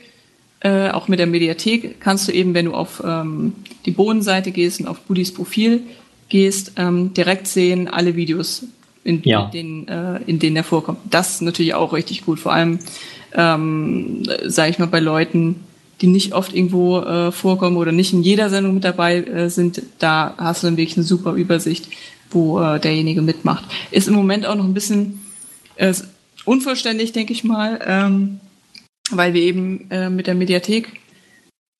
[0.60, 3.54] äh, auch mit der Mediathek, kannst du eben, wenn du auf ähm,
[3.86, 5.82] die Bodenseite gehst und auf Budis Profil
[6.28, 8.64] gehst, ähm, direkt sehen alle Videos,
[9.08, 9.46] in, Ja.
[9.46, 10.98] denen, äh, in denen er vorkommt.
[11.10, 12.78] Das ist natürlich auch richtig gut, vor allem,
[13.32, 15.64] ähm, sage ich mal, bei Leuten,
[16.00, 19.82] die nicht oft irgendwo äh, vorkommen oder nicht in jeder Sendung mit dabei äh, sind,
[19.98, 21.88] da hast du dann wirklich eine super Übersicht,
[22.30, 23.64] wo äh, derjenige mitmacht.
[23.90, 25.20] Ist im Moment auch noch ein bisschen
[25.76, 25.94] äh,
[26.44, 28.40] unvollständig, denke ich mal, ähm,
[29.10, 31.00] weil wir eben äh, mit der Mediathek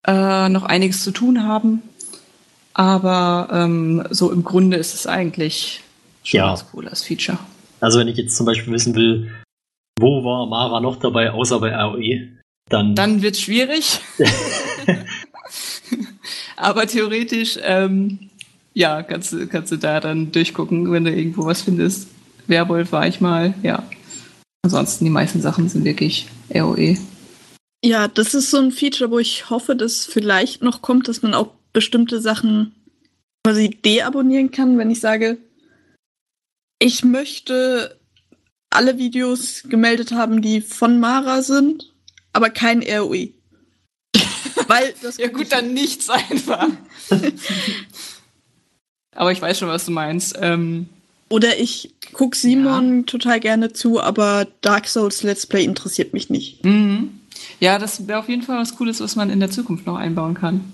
[0.07, 1.83] äh, noch einiges zu tun haben.
[2.73, 5.83] Aber ähm, so im Grunde ist es eigentlich
[6.29, 6.49] schon Ja.
[6.49, 7.39] ganz cool als Feature.
[7.81, 9.31] Also wenn ich jetzt zum Beispiel wissen will,
[10.01, 12.29] wo war Mara noch dabei, außer bei ROE,
[12.71, 14.01] dann, Dann wird schwierig.
[16.57, 18.19] Aber theoretisch, ähm,
[18.75, 22.09] ja, kannst, du- kannst du da dann durchgucken, wenn du irgendwo was findest.
[22.47, 23.83] Werwolf war ich mal, ja.
[24.65, 26.61] Ansonsten die meisten Sachen sind wirklich E.
[26.61, 26.97] ROE.
[27.85, 31.35] Ja, das ist so ein Feature, wo ich hoffe, dass vielleicht noch kommt, dass man
[31.35, 32.73] auch bestimmte Sachen
[33.47, 35.39] quasi deabonnieren kann, wenn ich sage,
[36.79, 37.99] ich möchte
[38.71, 41.93] alle Videos gemeldet haben, die von Mara sind,
[42.33, 43.29] aber kein ROE.
[44.67, 46.69] Weil das Ja gut, dann nichts einfach.
[49.15, 50.37] Aber ich weiß schon, was du meinst.
[50.41, 50.89] Ähm,
[51.29, 56.65] Oder ich guck Simon total gerne zu, aber Dark Souls Let's Play interessiert mich nicht.
[56.65, 57.15] mhm.
[57.61, 60.35] Ja, das wäre auf jeden Fall was Cooles, was man in der Zukunft noch einbauen
[60.35, 60.73] kann.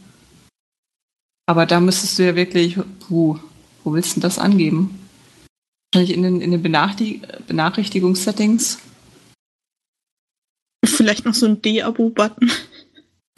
[1.46, 3.38] Aber da müsstest du ja wirklich, puh,
[3.82, 4.98] wo willst du denn das angeben?
[5.94, 8.80] Wahrscheinlich in den, in den Benachrichtig Benachrichtigungssettings.
[10.84, 12.50] Vielleicht noch so ein D-Abo-Button.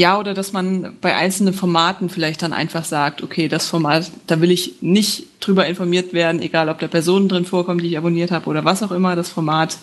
[0.01, 4.41] Ja, oder dass man bei einzelnen Formaten vielleicht dann einfach sagt, okay, das Format, da
[4.41, 8.31] will ich nicht drüber informiert werden, egal ob da Personen drin vorkommen, die ich abonniert
[8.31, 9.77] habe oder was auch immer, das Format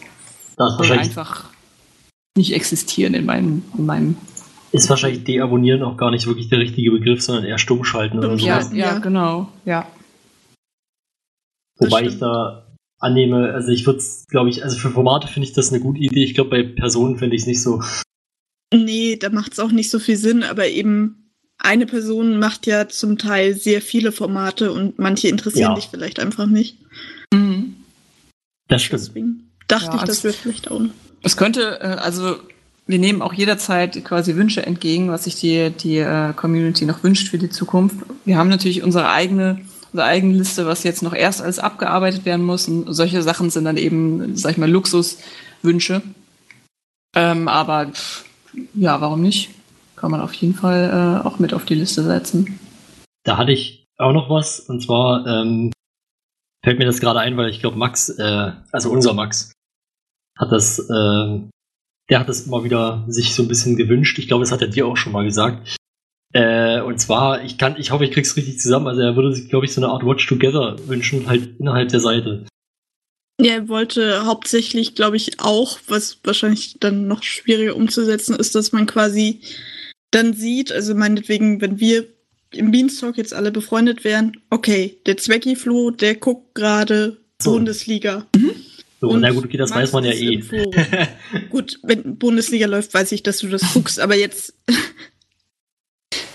[0.58, 1.46] das soll einfach
[2.36, 4.18] nicht existieren in meinem, in meinem
[4.72, 8.38] ist wahrscheinlich deabonnieren auch gar nicht wirklich der richtige Begriff, sondern eher stumm schalten oder
[8.38, 8.48] so.
[8.48, 8.98] ja, ja.
[8.98, 9.86] genau, ja.
[11.80, 15.54] Wobei ich da annehme, also ich würde es, glaube ich, also für Formate finde ich
[15.54, 16.24] das eine gute Idee.
[16.24, 17.82] Ich glaube, bei Personen finde ich es nicht so.
[18.74, 22.88] Nee, da macht es auch nicht so viel Sinn, aber eben eine Person macht ja
[22.90, 25.76] zum Teil sehr viele Formate und manche interessieren Ja.
[25.76, 26.78] dich vielleicht einfach nicht.
[27.34, 27.76] Mhm.
[28.68, 29.02] Das stimmt.
[29.02, 30.82] Deswegen dachte Ja, ich, das wäre vielleicht auch.
[31.22, 32.38] Es könnte, äh, also
[32.88, 37.30] wir nehmen auch jederzeit quasi Wünsche entgegen, was sich die, die äh, Community noch wünscht
[37.30, 37.96] für die Zukunft.
[38.26, 39.62] Wir haben natürlich unsere eigene,
[39.93, 42.67] unsere eigene Liste, was jetzt noch erst alles abgearbeitet werden muss.
[42.67, 46.01] Und solche Sachen sind dann eben, sag ich mal, Luxuswünsche.
[47.15, 47.91] Ähm, aber
[48.73, 49.51] ja, warum nicht?
[49.95, 52.60] Kann man auf jeden Fall äh, auch mit auf die Liste setzen.
[53.23, 55.71] Da hatte ich auch noch was, und zwar ähm,
[56.63, 59.53] fällt mir das gerade ein, weil ich glaube, Max, äh, also unser Max,
[60.38, 61.39] hat das, äh,
[62.10, 64.17] der hat das immer wieder sich so ein bisschen gewünscht.
[64.17, 65.77] Ich glaube, das hat er dir auch schon mal gesagt.
[66.34, 68.88] Äh, und zwar, ich kann, ich hoffe, ich krieg's richtig zusammen.
[68.88, 72.00] Also er würde sich, glaube ich, so eine Art Watch Together wünschen, halt innerhalb der
[72.00, 72.46] Seite.
[73.39, 78.72] Ja, er wollte hauptsächlich, glaube ich, auch, was wahrscheinlich dann noch schwieriger umzusetzen ist, dass
[78.72, 79.41] man quasi
[80.12, 82.06] dann sieht, also meinetwegen, wenn wir
[82.52, 87.52] im Beanstalk jetzt alle befreundet wären, okay, der Zwecki-Flo, der guckt gerade So.
[87.54, 88.28] Bundesliga.
[89.02, 90.41] So, Und na gut, okay, das weiß man ja eh.
[91.50, 94.54] Gut, wenn Bundesliga läuft, weiß ich, dass du das guckst, aber jetzt,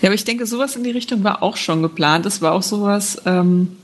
[0.01, 2.25] Ja, aber ich denke, sowas in die Richtung war auch schon geplant.
[2.25, 3.77] Es war auch sowas, ähm,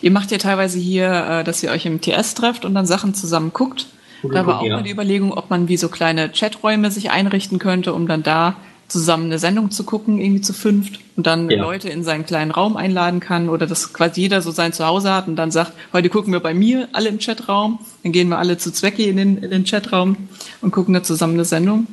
[0.00, 3.14] ihr macht ja teilweise hier, äh, dass ihr euch im TS trefft und dann Sachen
[3.14, 3.86] zusammen guckt.
[4.22, 4.76] Da war auch ja.
[4.76, 8.56] mal die Überlegung, ob man wie so kleine Chaträume sich einrichten könnte, um dann da
[8.88, 11.62] zusammen eine Sendung zu gucken, irgendwie zu fünft und dann Ja.
[11.62, 15.28] Leute in seinen kleinen Raum einladen kann oder dass quasi jeder so sein Zuhause hat
[15.28, 18.56] und dann sagt, heute gucken wir bei mir alle im Chatraum, dann gehen wir alle
[18.56, 20.16] zu Zwecki in den, in den Chatraum
[20.62, 21.86] und gucken da zusammen eine Sendung.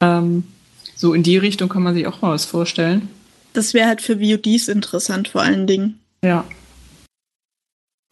[0.00, 0.44] Ähm,
[1.02, 3.08] so in die Richtung kann man sich auch mal was vorstellen.
[3.54, 5.98] das wäre halt für VODs interessant vor allen Dingen.
[6.24, 6.46] Ja.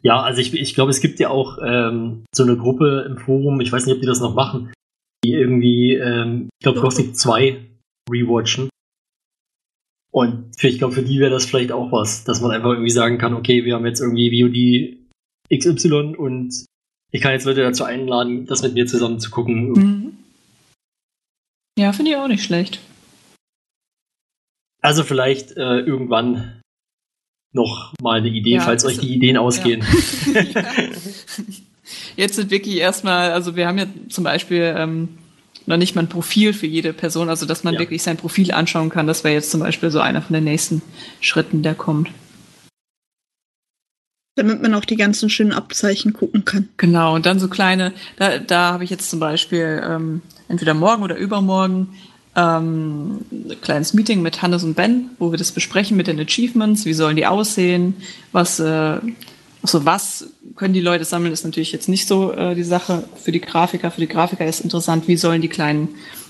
[0.03, 3.61] Ja, also ich, ich glaube, es gibt ja auch ähm, so eine Gruppe im Forum,
[3.61, 4.73] ich weiß nicht, ob die das noch machen,
[5.25, 6.81] die irgendwie, ähm, ich glaube.
[6.81, 7.65] Gothic 2
[8.11, 8.69] rewatchen.
[10.11, 12.91] Und für, ich glaube, für die wäre das vielleicht auch was, dass man einfach irgendwie
[12.91, 14.99] sagen kann, okay, wir haben jetzt irgendwie
[15.49, 16.65] VOD XY und
[17.13, 19.71] ich kann jetzt Leute dazu einladen, das mit mir zusammen zu gucken.
[19.71, 20.13] Mhm.
[21.79, 22.81] Ja, finde ich auch nicht schlecht.
[24.83, 26.61] Also vielleicht äh, irgendwann
[27.53, 29.85] noch mal eine Idee, Ja, falls euch die Ideen ausgehen.
[32.17, 35.19] Jetzt sind wirklich erstmal, also wir haben ja zum Beispiel ähm,
[35.67, 37.81] noch nicht mal ein Profil für jede Person, also dass man Ja.
[37.81, 39.07] wirklich sein Profil anschauen kann.
[39.07, 40.83] Das wäre jetzt zum Beispiel so einer von den nächsten
[41.21, 42.11] Schritten, der kommt.
[44.41, 46.71] Damit man auch die ganzen schönen Abzeichen gucken kann.
[46.79, 51.03] Genau, und dann so kleine, da, da habe ich jetzt zum Beispiel ähm, entweder morgen
[51.03, 51.89] oder übermorgen
[52.35, 56.87] ähm, ein kleines Meeting mit Hannes und Ben, wo wir das besprechen mit den Achievements,
[56.87, 57.97] wie sollen die aussehen,
[58.33, 58.99] was, äh,
[59.63, 63.33] also was können die Leute sammeln, ist natürlich jetzt nicht so äh, die Sache für
[63.33, 63.91] die Grafiker.
[63.91, 65.89] Für die Grafiker ist interessant, wie sollen die kleinen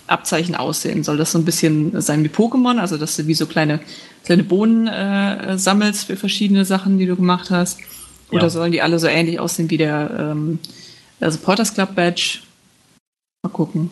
[0.09, 1.05] Abzeichen aussehen?
[1.05, 3.79] Soll das so ein bisschen sein wie Pokémon, also dass du wie so kleine,
[4.25, 7.79] kleine Bohnen äh, sammelst für verschiedene Sachen, die du gemacht hast?
[8.31, 8.51] Oder Ja.
[8.51, 10.59] sollen die alle so ähnlich aussehen wie der, ähm,
[11.21, 12.39] der Supporters Club Badge?
[13.43, 13.91] Mal gucken,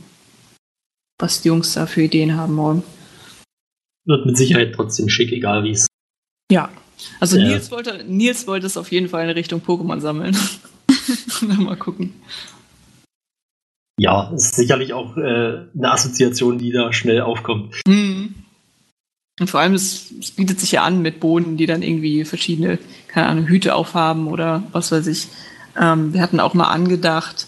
[1.21, 2.83] was die Jungs da für Ideen haben wollen.
[4.07, 5.87] Wird mit Sicherheit trotzdem schick, egal wie es.
[6.51, 6.71] Ja.
[7.21, 7.47] Also Ja.
[7.49, 10.37] Nils wollte, Nils wollte es auf jeden Fall in Richtung Pokémon sammeln.
[11.41, 12.15] Dann mal gucken.
[14.01, 17.75] Ja, ist sicherlich auch äh, eine Assoziation, die da schnell aufkommt.
[17.87, 18.35] Mhm.
[19.39, 22.79] Und vor allem, es, es bietet sich ja an mit Boden, die dann irgendwie verschiedene,
[23.07, 25.29] keine Ahnung, Hüte aufhaben oder was weiß ich.
[25.81, 27.47] Ähm, wir hatten auch mal angedacht,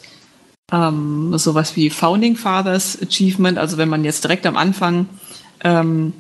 [0.72, 5.07] ähm, sowas wie Founding Fathers Achievement, also wenn man jetzt direkt am Anfang
[5.64, 6.12] ähm,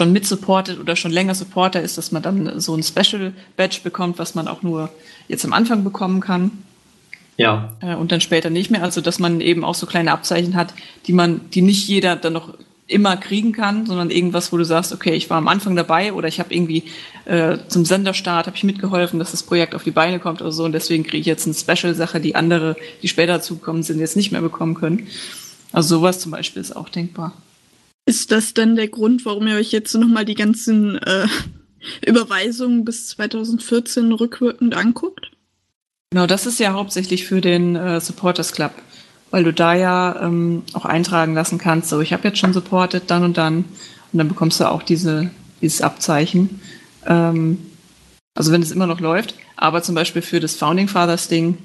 [0.00, 3.80] schon mit supportet oder schon länger Supporter ist, dass man dann so ein Special Badge
[3.82, 4.90] bekommt, was man auch nur
[5.26, 6.52] jetzt am Anfang bekommen kann
[7.36, 8.82] Ja, äh, und dann später nicht mehr.
[8.82, 10.72] Also dass man eben auch so kleine Abzeichen hat,
[11.06, 12.54] die man, die nicht jeder dann noch
[12.88, 16.26] immer kriegen kann, sondern irgendwas, wo du sagst, okay, ich war am Anfang dabei oder
[16.26, 16.84] ich habe irgendwie
[17.26, 20.64] äh, zum Senderstart habe ich mitgeholfen, dass das Projekt auf die Beine kommt oder so
[20.64, 24.32] und deswegen kriege ich jetzt eine Special-Sache, die andere, die später dazukommen sind, jetzt nicht
[24.32, 25.06] mehr bekommen können.
[25.70, 27.34] Also sowas zum Beispiel ist auch denkbar.
[28.06, 31.26] Ist das dann der Grund, warum ihr euch jetzt nochmal die ganzen äh,
[32.06, 35.30] Überweisungen bis 2014 rückwirkend anguckt?
[36.10, 38.72] Genau, das ist ja hauptsächlich für den äh, Supporters Club,
[39.30, 43.04] weil du da ja ähm, auch eintragen lassen kannst, so ich habe jetzt schon supportet,
[43.10, 43.64] dann und dann
[44.12, 46.60] und dann bekommst du auch diese, dieses Abzeichen.
[47.06, 47.58] Ähm,
[48.34, 51.58] also wenn es immer noch läuft, aber zum Beispiel für das Founding Fathers Ding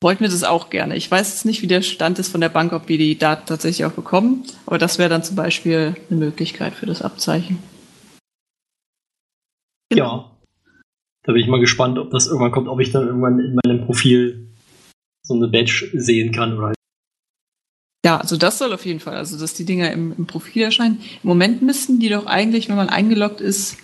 [0.00, 0.96] wollten wir das auch gerne.
[0.96, 3.46] Ich weiß jetzt nicht, wie der Stand ist von der Bank, ob wir die Daten
[3.46, 7.58] tatsächlich auch bekommen, aber das wäre dann zum Beispiel eine Möglichkeit für das Abzeichen.
[9.92, 10.30] ja.
[11.24, 13.84] Da bin ich mal gespannt, ob das irgendwann kommt, ob ich dann irgendwann in meinem
[13.84, 14.48] Profil
[15.22, 16.72] so eine Badge sehen kann oder
[18.04, 21.00] Ja, also das soll auf jeden Fall, also dass die Dinger im, im Profil erscheinen.
[21.22, 23.76] Im Moment müssten die doch eigentlich, wenn man eingeloggt ist,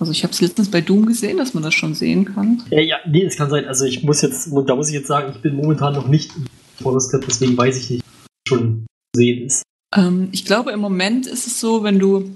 [0.00, 2.62] also ich habe es letztens bei Doom gesehen, dass man das schon sehen kann.
[2.70, 3.66] Ja, ja, nee, es kann sein.
[3.66, 6.44] Also ich muss jetzt, da muss ich jetzt sagen, ich bin momentan noch nicht im
[6.82, 9.62] Forest deswegen weiß ich nicht, ob schon zu sehen ist.
[9.96, 12.30] Ähm, ich glaube, im Moment ist es so, wenn du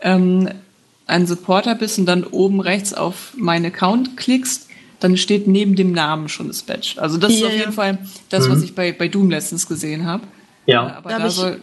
[0.00, 0.48] ähm,
[1.06, 4.67] ein Supporter bist und dann oben rechts auf meinen Account klickst,
[5.00, 6.94] dann steht neben dem Namen schon das Badge.
[6.96, 7.58] Also das ist Ja, auf ja.
[7.60, 7.98] jeden Fall
[8.30, 8.52] das, Mhm.
[8.52, 10.24] was ich bei, bei Doom letztens gesehen habe.
[10.66, 11.60] Ja, Aber Da hab da ich- soll.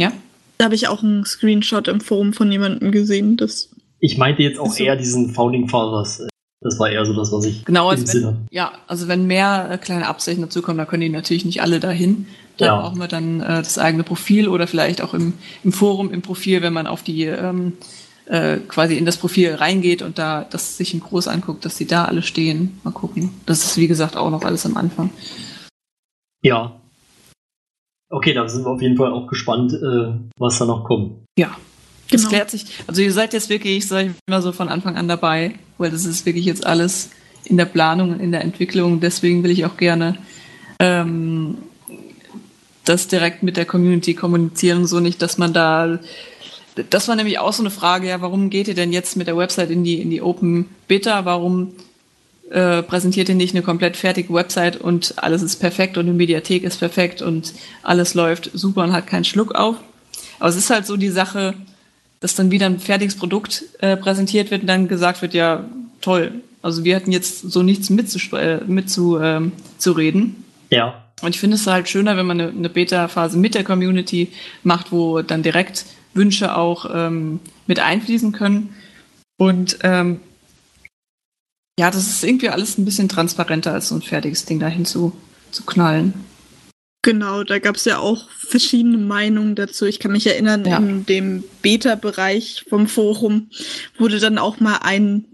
[0.00, 0.12] Ja?
[0.58, 3.70] Da habe ich auch einen Screenshot im Forum von jemandem gesehen, das
[4.00, 4.84] ich meinte jetzt auch So.
[4.84, 6.26] eher diesen Founding Fathers.
[6.60, 8.26] Das war eher so das, was ich Genau, im also Sinne.
[8.28, 11.80] wenn, ja, also wenn mehr äh, kleine Abzeichen dazukommen, dann können die natürlich nicht alle
[11.80, 12.26] dahin.
[12.58, 12.80] Dann Ja.
[12.80, 16.62] brauchen wir dann äh, das eigene Profil oder vielleicht auch im, im Forum, im Profil,
[16.62, 17.74] wenn man auf die ähm,
[18.26, 21.86] äh, quasi in das Profil reingeht und da das sich in groß anguckt, dass die
[21.86, 22.80] da alle stehen.
[22.84, 23.30] Mal gucken.
[23.46, 25.10] Das ist wie gesagt auch noch alles am Anfang.
[26.42, 26.78] Ja.
[28.10, 31.24] Okay, da sind wir auf jeden Fall auch gespannt, äh, was da noch kommt.
[31.38, 31.56] Ja.
[32.10, 32.30] Das Genau.
[32.34, 32.66] klärt sich.
[32.86, 36.04] Also ihr seid jetzt wirklich, sag ich mal so, von Anfang an dabei, weil das
[36.04, 37.10] ist wirklich jetzt alles
[37.44, 39.00] in der Planung und in der Entwicklung.
[39.00, 40.16] Deswegen will ich auch gerne
[40.78, 41.58] ähm,
[42.84, 45.98] das direkt mit der Community kommunizieren so nicht, dass man da
[46.90, 49.36] das war nämlich auch so eine Frage, ja, warum geht ihr denn jetzt mit der
[49.36, 51.24] Website in die, in die Open Beta?
[51.24, 51.72] Warum
[52.50, 56.62] äh, präsentiert ihr nicht eine komplett fertige Website und alles ist perfekt und die Mediathek
[56.62, 59.76] ist perfekt und alles läuft super und hat keinen Schluck auf?
[60.38, 61.54] Aber es ist halt so die Sache,
[62.20, 65.64] dass dann wieder ein fertiges Produkt äh, präsentiert wird und dann gesagt wird, ja,
[66.00, 66.32] toll.
[66.62, 70.44] Also wir hatten jetzt so nichts mitzuspre- äh, mitzu, ähm, zu reden.
[70.70, 71.02] Ja.
[71.22, 74.28] Und ich finde es halt schöner, wenn man eine, eine Beta-Phase mit der Community
[74.62, 78.74] macht, wo dann direkt Wünsche auch ähm, mit einfließen können.
[79.38, 80.20] Und ähm,
[81.78, 85.12] ja, das ist irgendwie alles ein bisschen transparenter, als so ein fertiges Ding dahin zu,
[85.50, 86.14] zu knallen.
[87.02, 89.84] Genau, da gab es ja auch verschiedene Meinungen dazu.
[89.84, 90.78] Ich kann mich erinnern, Ja.
[90.78, 93.50] in dem Beta-Bereich vom Forum
[93.96, 95.26] wurde dann auch mal ein,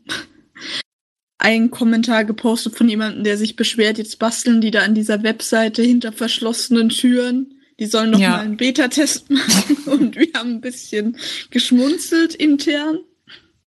[1.38, 5.82] einen Kommentar gepostet von jemandem, der sich beschwert, jetzt basteln die da an dieser Webseite
[5.82, 7.62] hinter verschlossenen Türen.
[7.78, 8.30] Die sollen noch Ja.
[8.30, 11.16] mal einen Beta-Test machen und wir haben ein bisschen
[11.50, 12.98] geschmunzelt intern.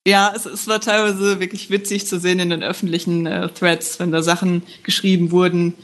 [0.07, 4.11] Ja, es, es war teilweise wirklich witzig zu sehen in den öffentlichen äh, Threads, wenn
[4.11, 5.75] da Sachen geschrieben wurden,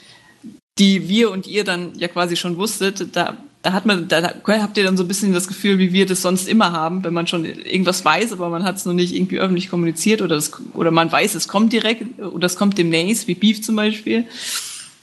[0.78, 3.14] die wir und ihr dann ja quasi schon wusstet.
[3.16, 6.04] Da, da hat man, da habt ihr dann so ein bisschen das Gefühl, wie wir
[6.06, 9.14] das sonst immer haben, wenn man schon irgendwas weiß, aber man hat es noch nicht
[9.14, 13.28] irgendwie öffentlich kommuniziert oder, das, oder man weiß, es kommt direkt oder es kommt demnächst,
[13.28, 14.24] wie Beef zum Beispiel.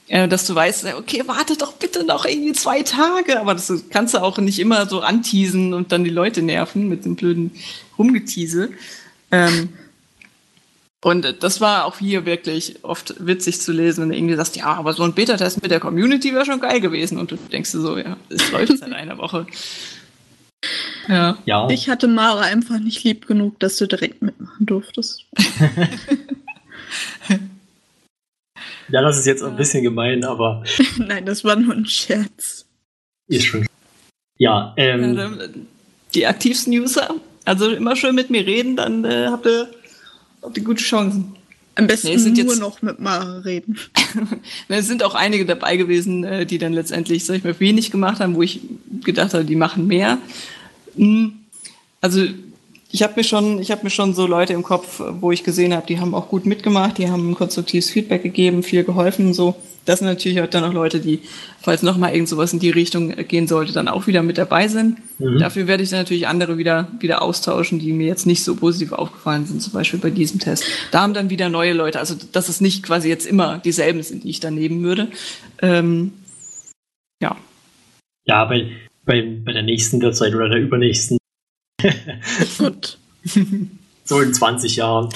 [0.08, 4.14] Äh, dass du weißt, okay, warte doch bitte noch irgendwie zwei Tage, aber das kannst
[4.14, 7.50] du auch nicht immer so anteasen und dann die Leute nerven mit dem blöden
[7.98, 8.70] Rumgetiese.
[9.32, 9.70] Ähm,
[11.02, 14.56] und äh, das war auch hier wirklich oft witzig zu lesen, wenn du irgendwie sagst,
[14.56, 17.18] ja, aber so ein Beta-Test mit der Community wäre schon geil gewesen.
[17.18, 19.46] Und du denkst dir so, ja, es läuft seit einer Woche.
[21.08, 21.38] Ja.
[21.44, 25.24] Ja, Ich hatte Mara einfach nicht lieb genug, dass du direkt mitmachen durftest.
[28.90, 30.62] ja, das ist jetzt ein bisschen gemein, aber
[30.98, 32.66] Nein, das war nur ein Scherz.
[33.28, 33.66] ist schon.
[34.38, 35.66] Ja, ähm, Ja, dann,
[36.14, 39.68] Die aktivsten User, also immer schön mit mir reden, dann äh, habt, ihr,
[40.42, 41.34] habt ihr gute Chancen.
[41.78, 43.78] Am besten Nee, es sind nur jetzt- noch mit Mara reden.
[44.68, 47.90] Na, Es sind auch einige dabei gewesen, äh, die dann letztendlich, sag ich mal, wenig
[47.90, 48.60] gemacht haben, wo ich
[49.04, 50.18] gedacht habe, die machen mehr.
[50.96, 51.34] Hm,
[52.00, 52.24] Also
[52.90, 55.74] ich habe mir schon, ich habe mir schon so Leute im Kopf, wo ich gesehen
[55.74, 59.56] habe, die haben auch gut mitgemacht, die haben konstruktives Feedback gegeben, viel geholfen und so.
[59.86, 61.20] Das sind natürlich auch dann noch Leute, die,
[61.60, 64.66] falls noch mal irgend sowas in die Richtung gehen sollte, dann auch wieder mit dabei
[64.66, 64.98] sind.
[65.18, 65.38] Mhm.
[65.38, 68.92] Dafür werde ich dann natürlich andere wieder, wieder austauschen, die mir jetzt nicht so positiv
[68.92, 70.64] aufgefallen sind, zum Beispiel bei diesem Test.
[70.90, 74.24] Da haben dann wieder neue Leute, also dass es nicht quasi jetzt immer dieselben sind,
[74.24, 75.08] die ich dann nehmen würde.
[75.62, 76.12] Ähm,
[77.22, 77.36] ja.
[78.24, 78.72] ja, bei,
[79.04, 81.16] bei, bei der nächsten Website oder der übernächsten,
[82.58, 82.98] Gut.
[84.04, 85.08] so in 20 Jahren.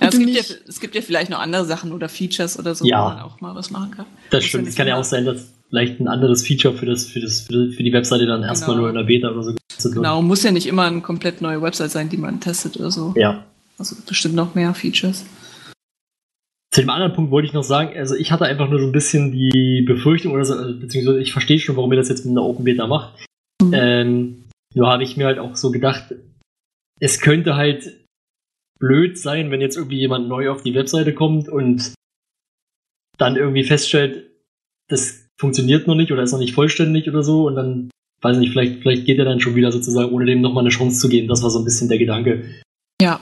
[0.00, 2.84] Ja, es, gibt ja, es gibt ja vielleicht noch andere Sachen oder Features oder so,
[2.86, 3.04] Ja.
[3.04, 4.06] wo man auch mal was machen kann.
[4.30, 4.68] Das stimmt.
[4.68, 7.82] Es kann ja auch sein, dass vielleicht ein anderes Feature für das, für das, für
[7.82, 8.80] die, Webseite dann erstmal Genau.
[8.80, 9.94] nur in der Beta oder so getestet wird.
[9.96, 13.14] Genau, muss ja nicht immer eine komplett neue Website sein, die man testet oder so.
[13.16, 13.44] Ja.
[13.78, 15.24] Also bestimmt noch mehr Features.
[16.72, 18.92] Zu dem anderen Punkt wollte ich noch sagen, also ich hatte einfach nur so ein
[18.92, 22.30] bisschen die Befürchtung oder so, also beziehungsweise ich verstehe schon, warum ihr das jetzt mit
[22.32, 23.14] einer Open Beta macht.
[23.60, 23.74] Mhm.
[23.74, 24.39] Ähm,
[24.74, 26.14] nur habe ich mir halt auch so gedacht,
[27.00, 28.04] es könnte halt
[28.78, 31.94] blöd sein, wenn jetzt irgendwie jemand neu auf die Webseite kommt und
[33.18, 34.30] dann irgendwie feststellt,
[34.88, 37.90] das funktioniert noch nicht oder ist noch nicht vollständig oder so und dann,
[38.22, 40.98] weiß nicht, vielleicht, vielleicht geht er dann schon wieder sozusagen, ohne dem nochmal eine Chance
[40.98, 41.28] zu geben.
[41.28, 42.62] Das war so ein bisschen der Gedanke.
[43.00, 43.20] Ja.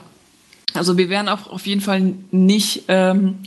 [0.75, 2.85] Also wir wären auch auf jeden Fall nicht.
[2.89, 3.39] Ähm,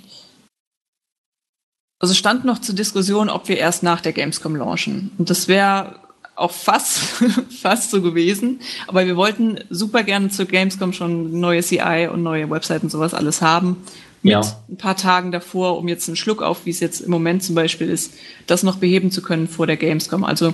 [2.00, 5.12] also stand noch zur Diskussion, ob wir erst nach der Gamescom launchen.
[5.18, 6.00] Und das wäre
[6.36, 7.00] auch fast,
[7.62, 8.60] fast so gewesen.
[8.88, 13.14] Aber wir wollten super gerne zur Gamescom schon neue CI und neue Webseiten und sowas
[13.14, 13.78] alles haben.
[14.24, 14.42] Mit Ja.
[14.70, 17.56] ein paar Tagen davor, um jetzt einen Schluck auf, wie es jetzt im Moment zum
[17.56, 18.14] Beispiel ist,
[18.48, 20.24] das noch beheben zu können vor der Gamescom.
[20.24, 20.54] Also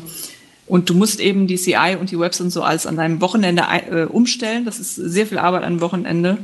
[0.68, 3.64] und du musst eben die CI und die Webs und so alles an deinem Wochenende
[3.90, 4.66] äh, umstellen.
[4.66, 6.38] Das ist sehr viel Arbeit an einem Wochenende,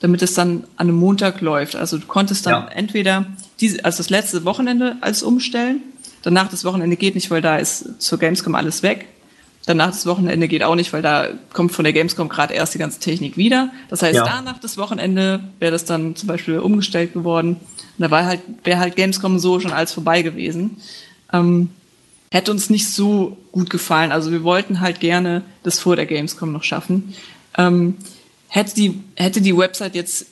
[0.00, 1.76] damit es dann an einem Montag läuft.
[1.76, 2.68] Also du konntest dann Ja.
[2.68, 3.26] entweder
[3.60, 5.80] diese, also das letzte Wochenende alles umstellen.
[6.22, 9.06] Danach das Wochenende geht nicht, weil da ist zur Gamescom alles weg.
[9.64, 12.78] Danach das Wochenende geht auch nicht, weil da kommt von der Gamescom gerade erst die
[12.78, 13.70] ganze Technik wieder.
[13.88, 14.24] Das heißt, Ja.
[14.24, 17.56] danach das Wochenende wäre das dann zum Beispiel umgestellt geworden.
[17.56, 20.78] Und da war halt, wäre halt Gamescom so schon alles vorbei gewesen.
[21.32, 21.70] Ähm,
[22.32, 24.10] hätte uns nicht so gut gefallen.
[24.10, 27.14] Also wir wollten halt gerne das vor der Gamescom noch schaffen.
[27.56, 27.96] Ähm,
[28.48, 30.26] hätte, die, hätte die Website jetzt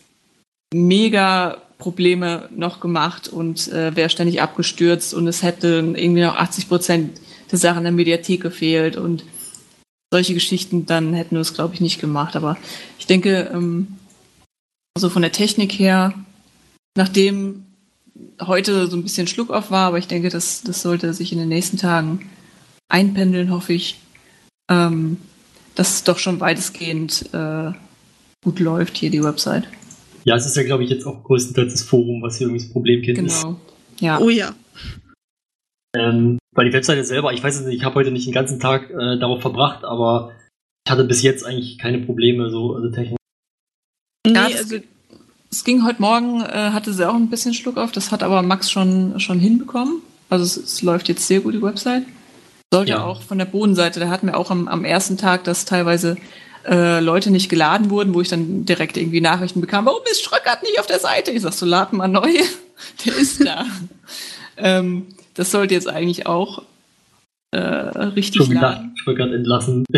[0.74, 6.68] mega Probleme noch gemacht und äh, wäre ständig abgestürzt und es hätte irgendwie noch 80
[6.68, 9.24] Prozent der Sachen der Mediathek gefehlt und
[10.12, 12.36] solche Geschichten, dann hätten wir es, glaube ich, nicht gemacht.
[12.36, 12.56] Aber
[12.98, 13.96] ich denke, ähm,
[14.94, 16.14] also von der Technik her,
[16.96, 17.64] nachdem
[18.40, 21.38] heute so ein bisschen Schluck auf war, aber ich denke, das, das sollte sich in
[21.38, 22.28] den nächsten Tagen
[22.88, 23.98] einpendeln, hoffe ich,
[24.70, 25.16] ähm,
[25.74, 27.72] dass es doch schon weitestgehend äh,
[28.42, 29.68] gut läuft hier, die Website.
[30.24, 32.72] Ja, es ist ja, glaube ich, jetzt auch größtenteils das Forum, was hier irgendwie das
[32.72, 33.42] Problemkind ist.
[33.42, 33.56] Genau.
[34.00, 34.18] Ja.
[34.20, 34.54] Oh ja.
[35.96, 38.60] Ähm, weil die Webseite selber, ich weiß es nicht, ich habe heute nicht den ganzen
[38.60, 40.32] Tag äh, darauf verbracht, aber
[40.86, 43.16] ich hatte bis jetzt eigentlich keine Probleme, so also technisch.
[44.26, 44.76] Nee, Ja, also
[45.50, 48.42] es ging heute Morgen, äh, hatte sie auch ein bisschen Schluck auf, das hat aber
[48.42, 50.02] Max schon, schon hinbekommen.
[50.28, 52.04] Also es, es läuft jetzt sehr gut, die Website.
[52.72, 53.04] Sollte Ja.
[53.04, 56.16] auch von der Bodenseite, da hatten wir auch am, am ersten Tag, dass teilweise
[56.66, 60.62] äh, Leute nicht geladen wurden, wo ich dann direkt irgendwie Nachrichten bekam, warum ist Schröckert
[60.62, 61.30] nicht auf der Seite?
[61.30, 62.28] Ich sag so, lad mal neu,
[63.04, 63.64] der ist da.
[64.56, 66.62] ähm, das sollte jetzt eigentlich auch
[67.52, 68.94] äh, richtig Schon laden.
[69.06, 69.84] war gerade entlassen.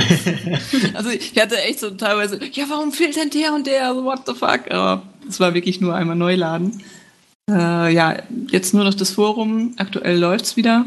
[0.94, 3.92] Also ich hatte echt so teilweise, ja, warum fehlt denn der und der?
[3.94, 4.70] So, what the fuck?
[4.70, 6.82] Aber Das war wirklich nur einmal neu laden.
[7.50, 8.16] Äh, ja,
[8.50, 9.74] jetzt nur noch das Forum.
[9.76, 10.86] Aktuell läuft's wieder.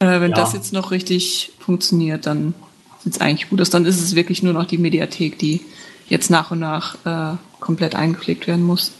[0.00, 0.36] Äh, wenn Ja.
[0.36, 2.54] das jetzt noch richtig funktioniert, dann
[3.00, 3.70] sieht's eigentlich gut aus.
[3.70, 5.60] Dann ist es wirklich nur noch die Mediathek, die
[6.08, 8.92] jetzt nach und nach äh, komplett eingepflegt werden muss.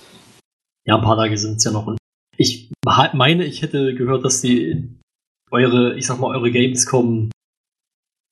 [0.87, 1.87] Ja, ein paar Tage sind es ja noch.
[1.87, 1.99] Und
[2.37, 2.71] ich
[3.13, 4.89] meine, ich hätte gehört, dass die
[5.51, 7.31] eure, ich sag mal, eure Gamescom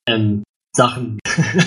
[0.09, 0.43] ähm,
[0.75, 1.19] Sachen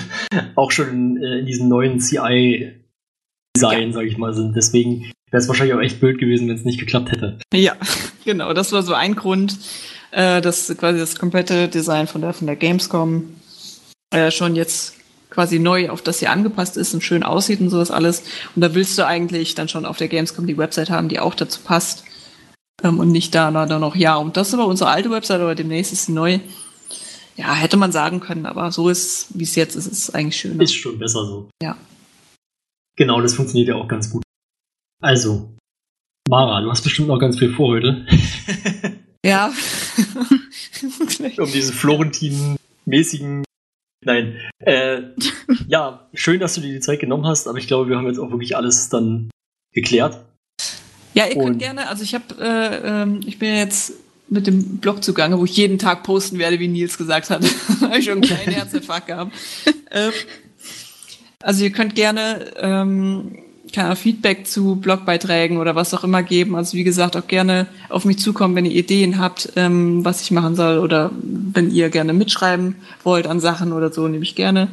[0.54, 4.56] auch schon in, äh, in diesem neuen CI-Design, sag ich mal, sind.
[4.56, 7.38] Deswegen wäre es wahrscheinlich auch echt blöd gewesen, wenn es nicht geklappt hätte.
[7.52, 7.76] Ja,
[8.24, 8.52] genau.
[8.52, 9.58] Das war so ein Grund,
[10.12, 13.39] äh, dass quasi das komplette Design von der, von der Gamescom
[14.10, 14.94] äh, schon jetzt
[15.30, 18.24] quasi neu auf das hier angepasst ist und schön aussieht und sowas alles.
[18.54, 21.34] Und da willst du eigentlich dann schon auf der Gamescom die Website haben, die auch
[21.34, 22.04] dazu passt.
[22.82, 25.54] Ähm, und nicht da, da noch, ja, und das ist aber unsere alte Website, aber
[25.54, 26.40] demnächst ist sie neu.
[27.36, 30.36] Ja, hätte man sagen können, aber so ist, wie es jetzt ist, ist es eigentlich
[30.36, 30.60] schön.
[30.60, 31.48] Ist schon besser so.
[31.62, 31.76] Ja.
[32.96, 34.22] Genau, das funktioniert ja auch ganz gut.
[35.00, 35.54] Also,
[36.28, 38.06] Mara, du hast bestimmt noch ganz viel vor heute,
[39.24, 39.52] Ja.
[41.38, 43.44] um diesen Florentin-mäßigen.
[44.02, 44.36] Nein.
[44.60, 45.02] Äh,
[45.68, 48.18] ja, schön, dass du dir die Zeit genommen hast, aber ich glaube, wir haben jetzt
[48.18, 49.30] auch wirklich alles dann
[49.72, 50.24] geklärt.
[51.14, 53.92] Ja, ihr könnt Und- gerne, also ich habe, äh, ähm, ich bin ja jetzt
[54.28, 57.42] mit dem Blog zugange, wo ich jeden Tag posten werde, wie Nils gesagt hat.
[57.80, 59.32] habe ich schon einen kleinen Herzinfarkt gehabt.
[59.90, 60.12] ähm,
[61.42, 63.38] also ihr könnt gerne ähm,
[63.72, 66.56] keine Feedback zu Blogbeiträgen oder was auch immer geben.
[66.56, 70.30] Also wie gesagt, auch gerne auf mich zukommen, wenn ihr Ideen habt, ähm, was ich
[70.30, 74.68] machen soll oder wenn ihr gerne mitschreiben wollt an Sachen oder so, nehme ich gerne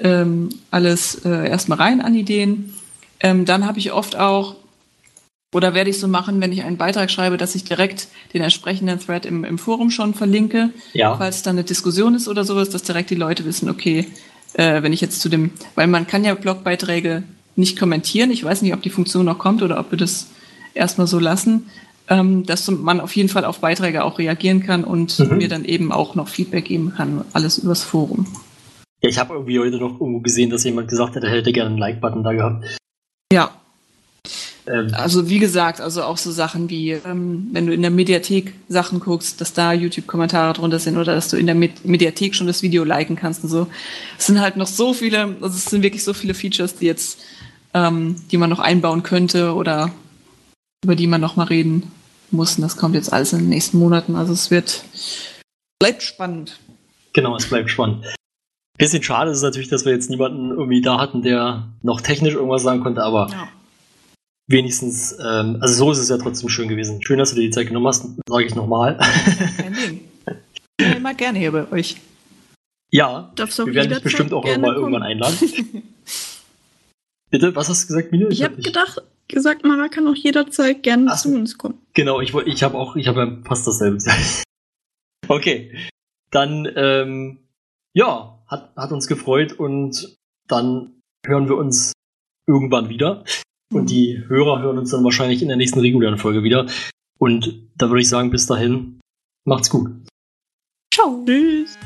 [0.00, 2.74] ähm, alles äh, erstmal rein an Ideen.
[3.20, 4.56] Ähm, dann habe ich oft auch
[5.52, 8.98] oder werde ich so machen, wenn ich einen Beitrag schreibe, dass ich direkt den entsprechenden
[8.98, 11.16] Thread im, im Forum schon verlinke, Ja.
[11.16, 14.06] falls da eine Diskussion ist oder sowas, dass direkt die Leute wissen, okay,
[14.54, 17.22] äh, wenn ich jetzt zu dem, weil man kann ja Blogbeiträge
[17.56, 18.30] nicht kommentieren.
[18.30, 20.26] Ich weiß nicht, ob die Funktion noch kommt oder ob wir das
[20.74, 21.70] erstmal so lassen,
[22.08, 25.38] ähm, dass man auf jeden Fall auf Beiträge auch reagieren kann und Mhm.
[25.38, 28.26] mir dann eben auch noch Feedback geben kann, alles übers Forum.
[29.02, 31.70] Ja, ich habe irgendwie heute noch irgendwo gesehen, dass jemand gesagt hat, er hätte gerne
[31.70, 32.64] einen Like-Button da gehabt.
[33.32, 33.50] Ja,
[34.66, 38.54] Ähm, Also wie gesagt, also auch so Sachen wie, ähm, wenn du in der Mediathek
[38.66, 42.46] Sachen guckst, dass da YouTube-Kommentare drunter sind oder dass du in der Med Mediathek schon
[42.46, 43.66] das Video liken kannst und so.
[44.18, 47.18] Es sind halt noch so viele, also es sind wirklich so viele Features, die jetzt,
[47.74, 49.90] ähm, die man noch einbauen könnte oder
[50.84, 51.90] über die man noch mal reden
[52.30, 52.56] muss.
[52.56, 54.16] Und das kommt jetzt alles in den nächsten Monaten.
[54.16, 54.84] Also es wird,
[55.78, 56.58] bleibt spannend.
[57.12, 58.04] Genau, es bleibt spannend.
[58.76, 62.34] Bisschen schade ist es natürlich, dass wir jetzt niemanden irgendwie da hatten, der noch technisch
[62.34, 63.48] irgendwas sagen konnte, aber Ja.
[64.48, 67.00] wenigstens, ähm, also so ist es ja trotzdem schön gewesen.
[67.02, 68.98] Schön, dass du dir die Zeit genommen hast, sage ich nochmal.
[69.56, 70.00] Kein Ding.
[70.76, 71.96] Ich bin immer gerne hier bei euch.
[72.90, 75.36] ja, Darfst auch wir werden dich bestimmt auch nochmal irgendwann einladen.
[77.34, 78.28] Bitte, was hast du gesagt, Mine?
[78.30, 81.80] Ich hab habe gedacht, gesagt, Mara kann auch jederzeit gerne Ach zu uns kommen.
[81.92, 84.44] Genau, ich, ich habe auch, ich habe ja fast dasselbe gesagt.
[85.26, 85.74] Okay,
[86.30, 87.48] dann, ähm,
[87.92, 90.16] ja, hat, hat uns gefreut und
[90.46, 91.92] dann hören wir uns
[92.46, 93.24] irgendwann wieder.
[93.72, 96.66] Und die Hörer hören uns dann wahrscheinlich in der nächsten regulären Folge wieder.
[97.18, 99.00] Und da würde ich sagen, bis dahin,
[99.44, 99.90] macht's gut.
[100.92, 101.24] Ciao.
[101.26, 101.76] Tschüss.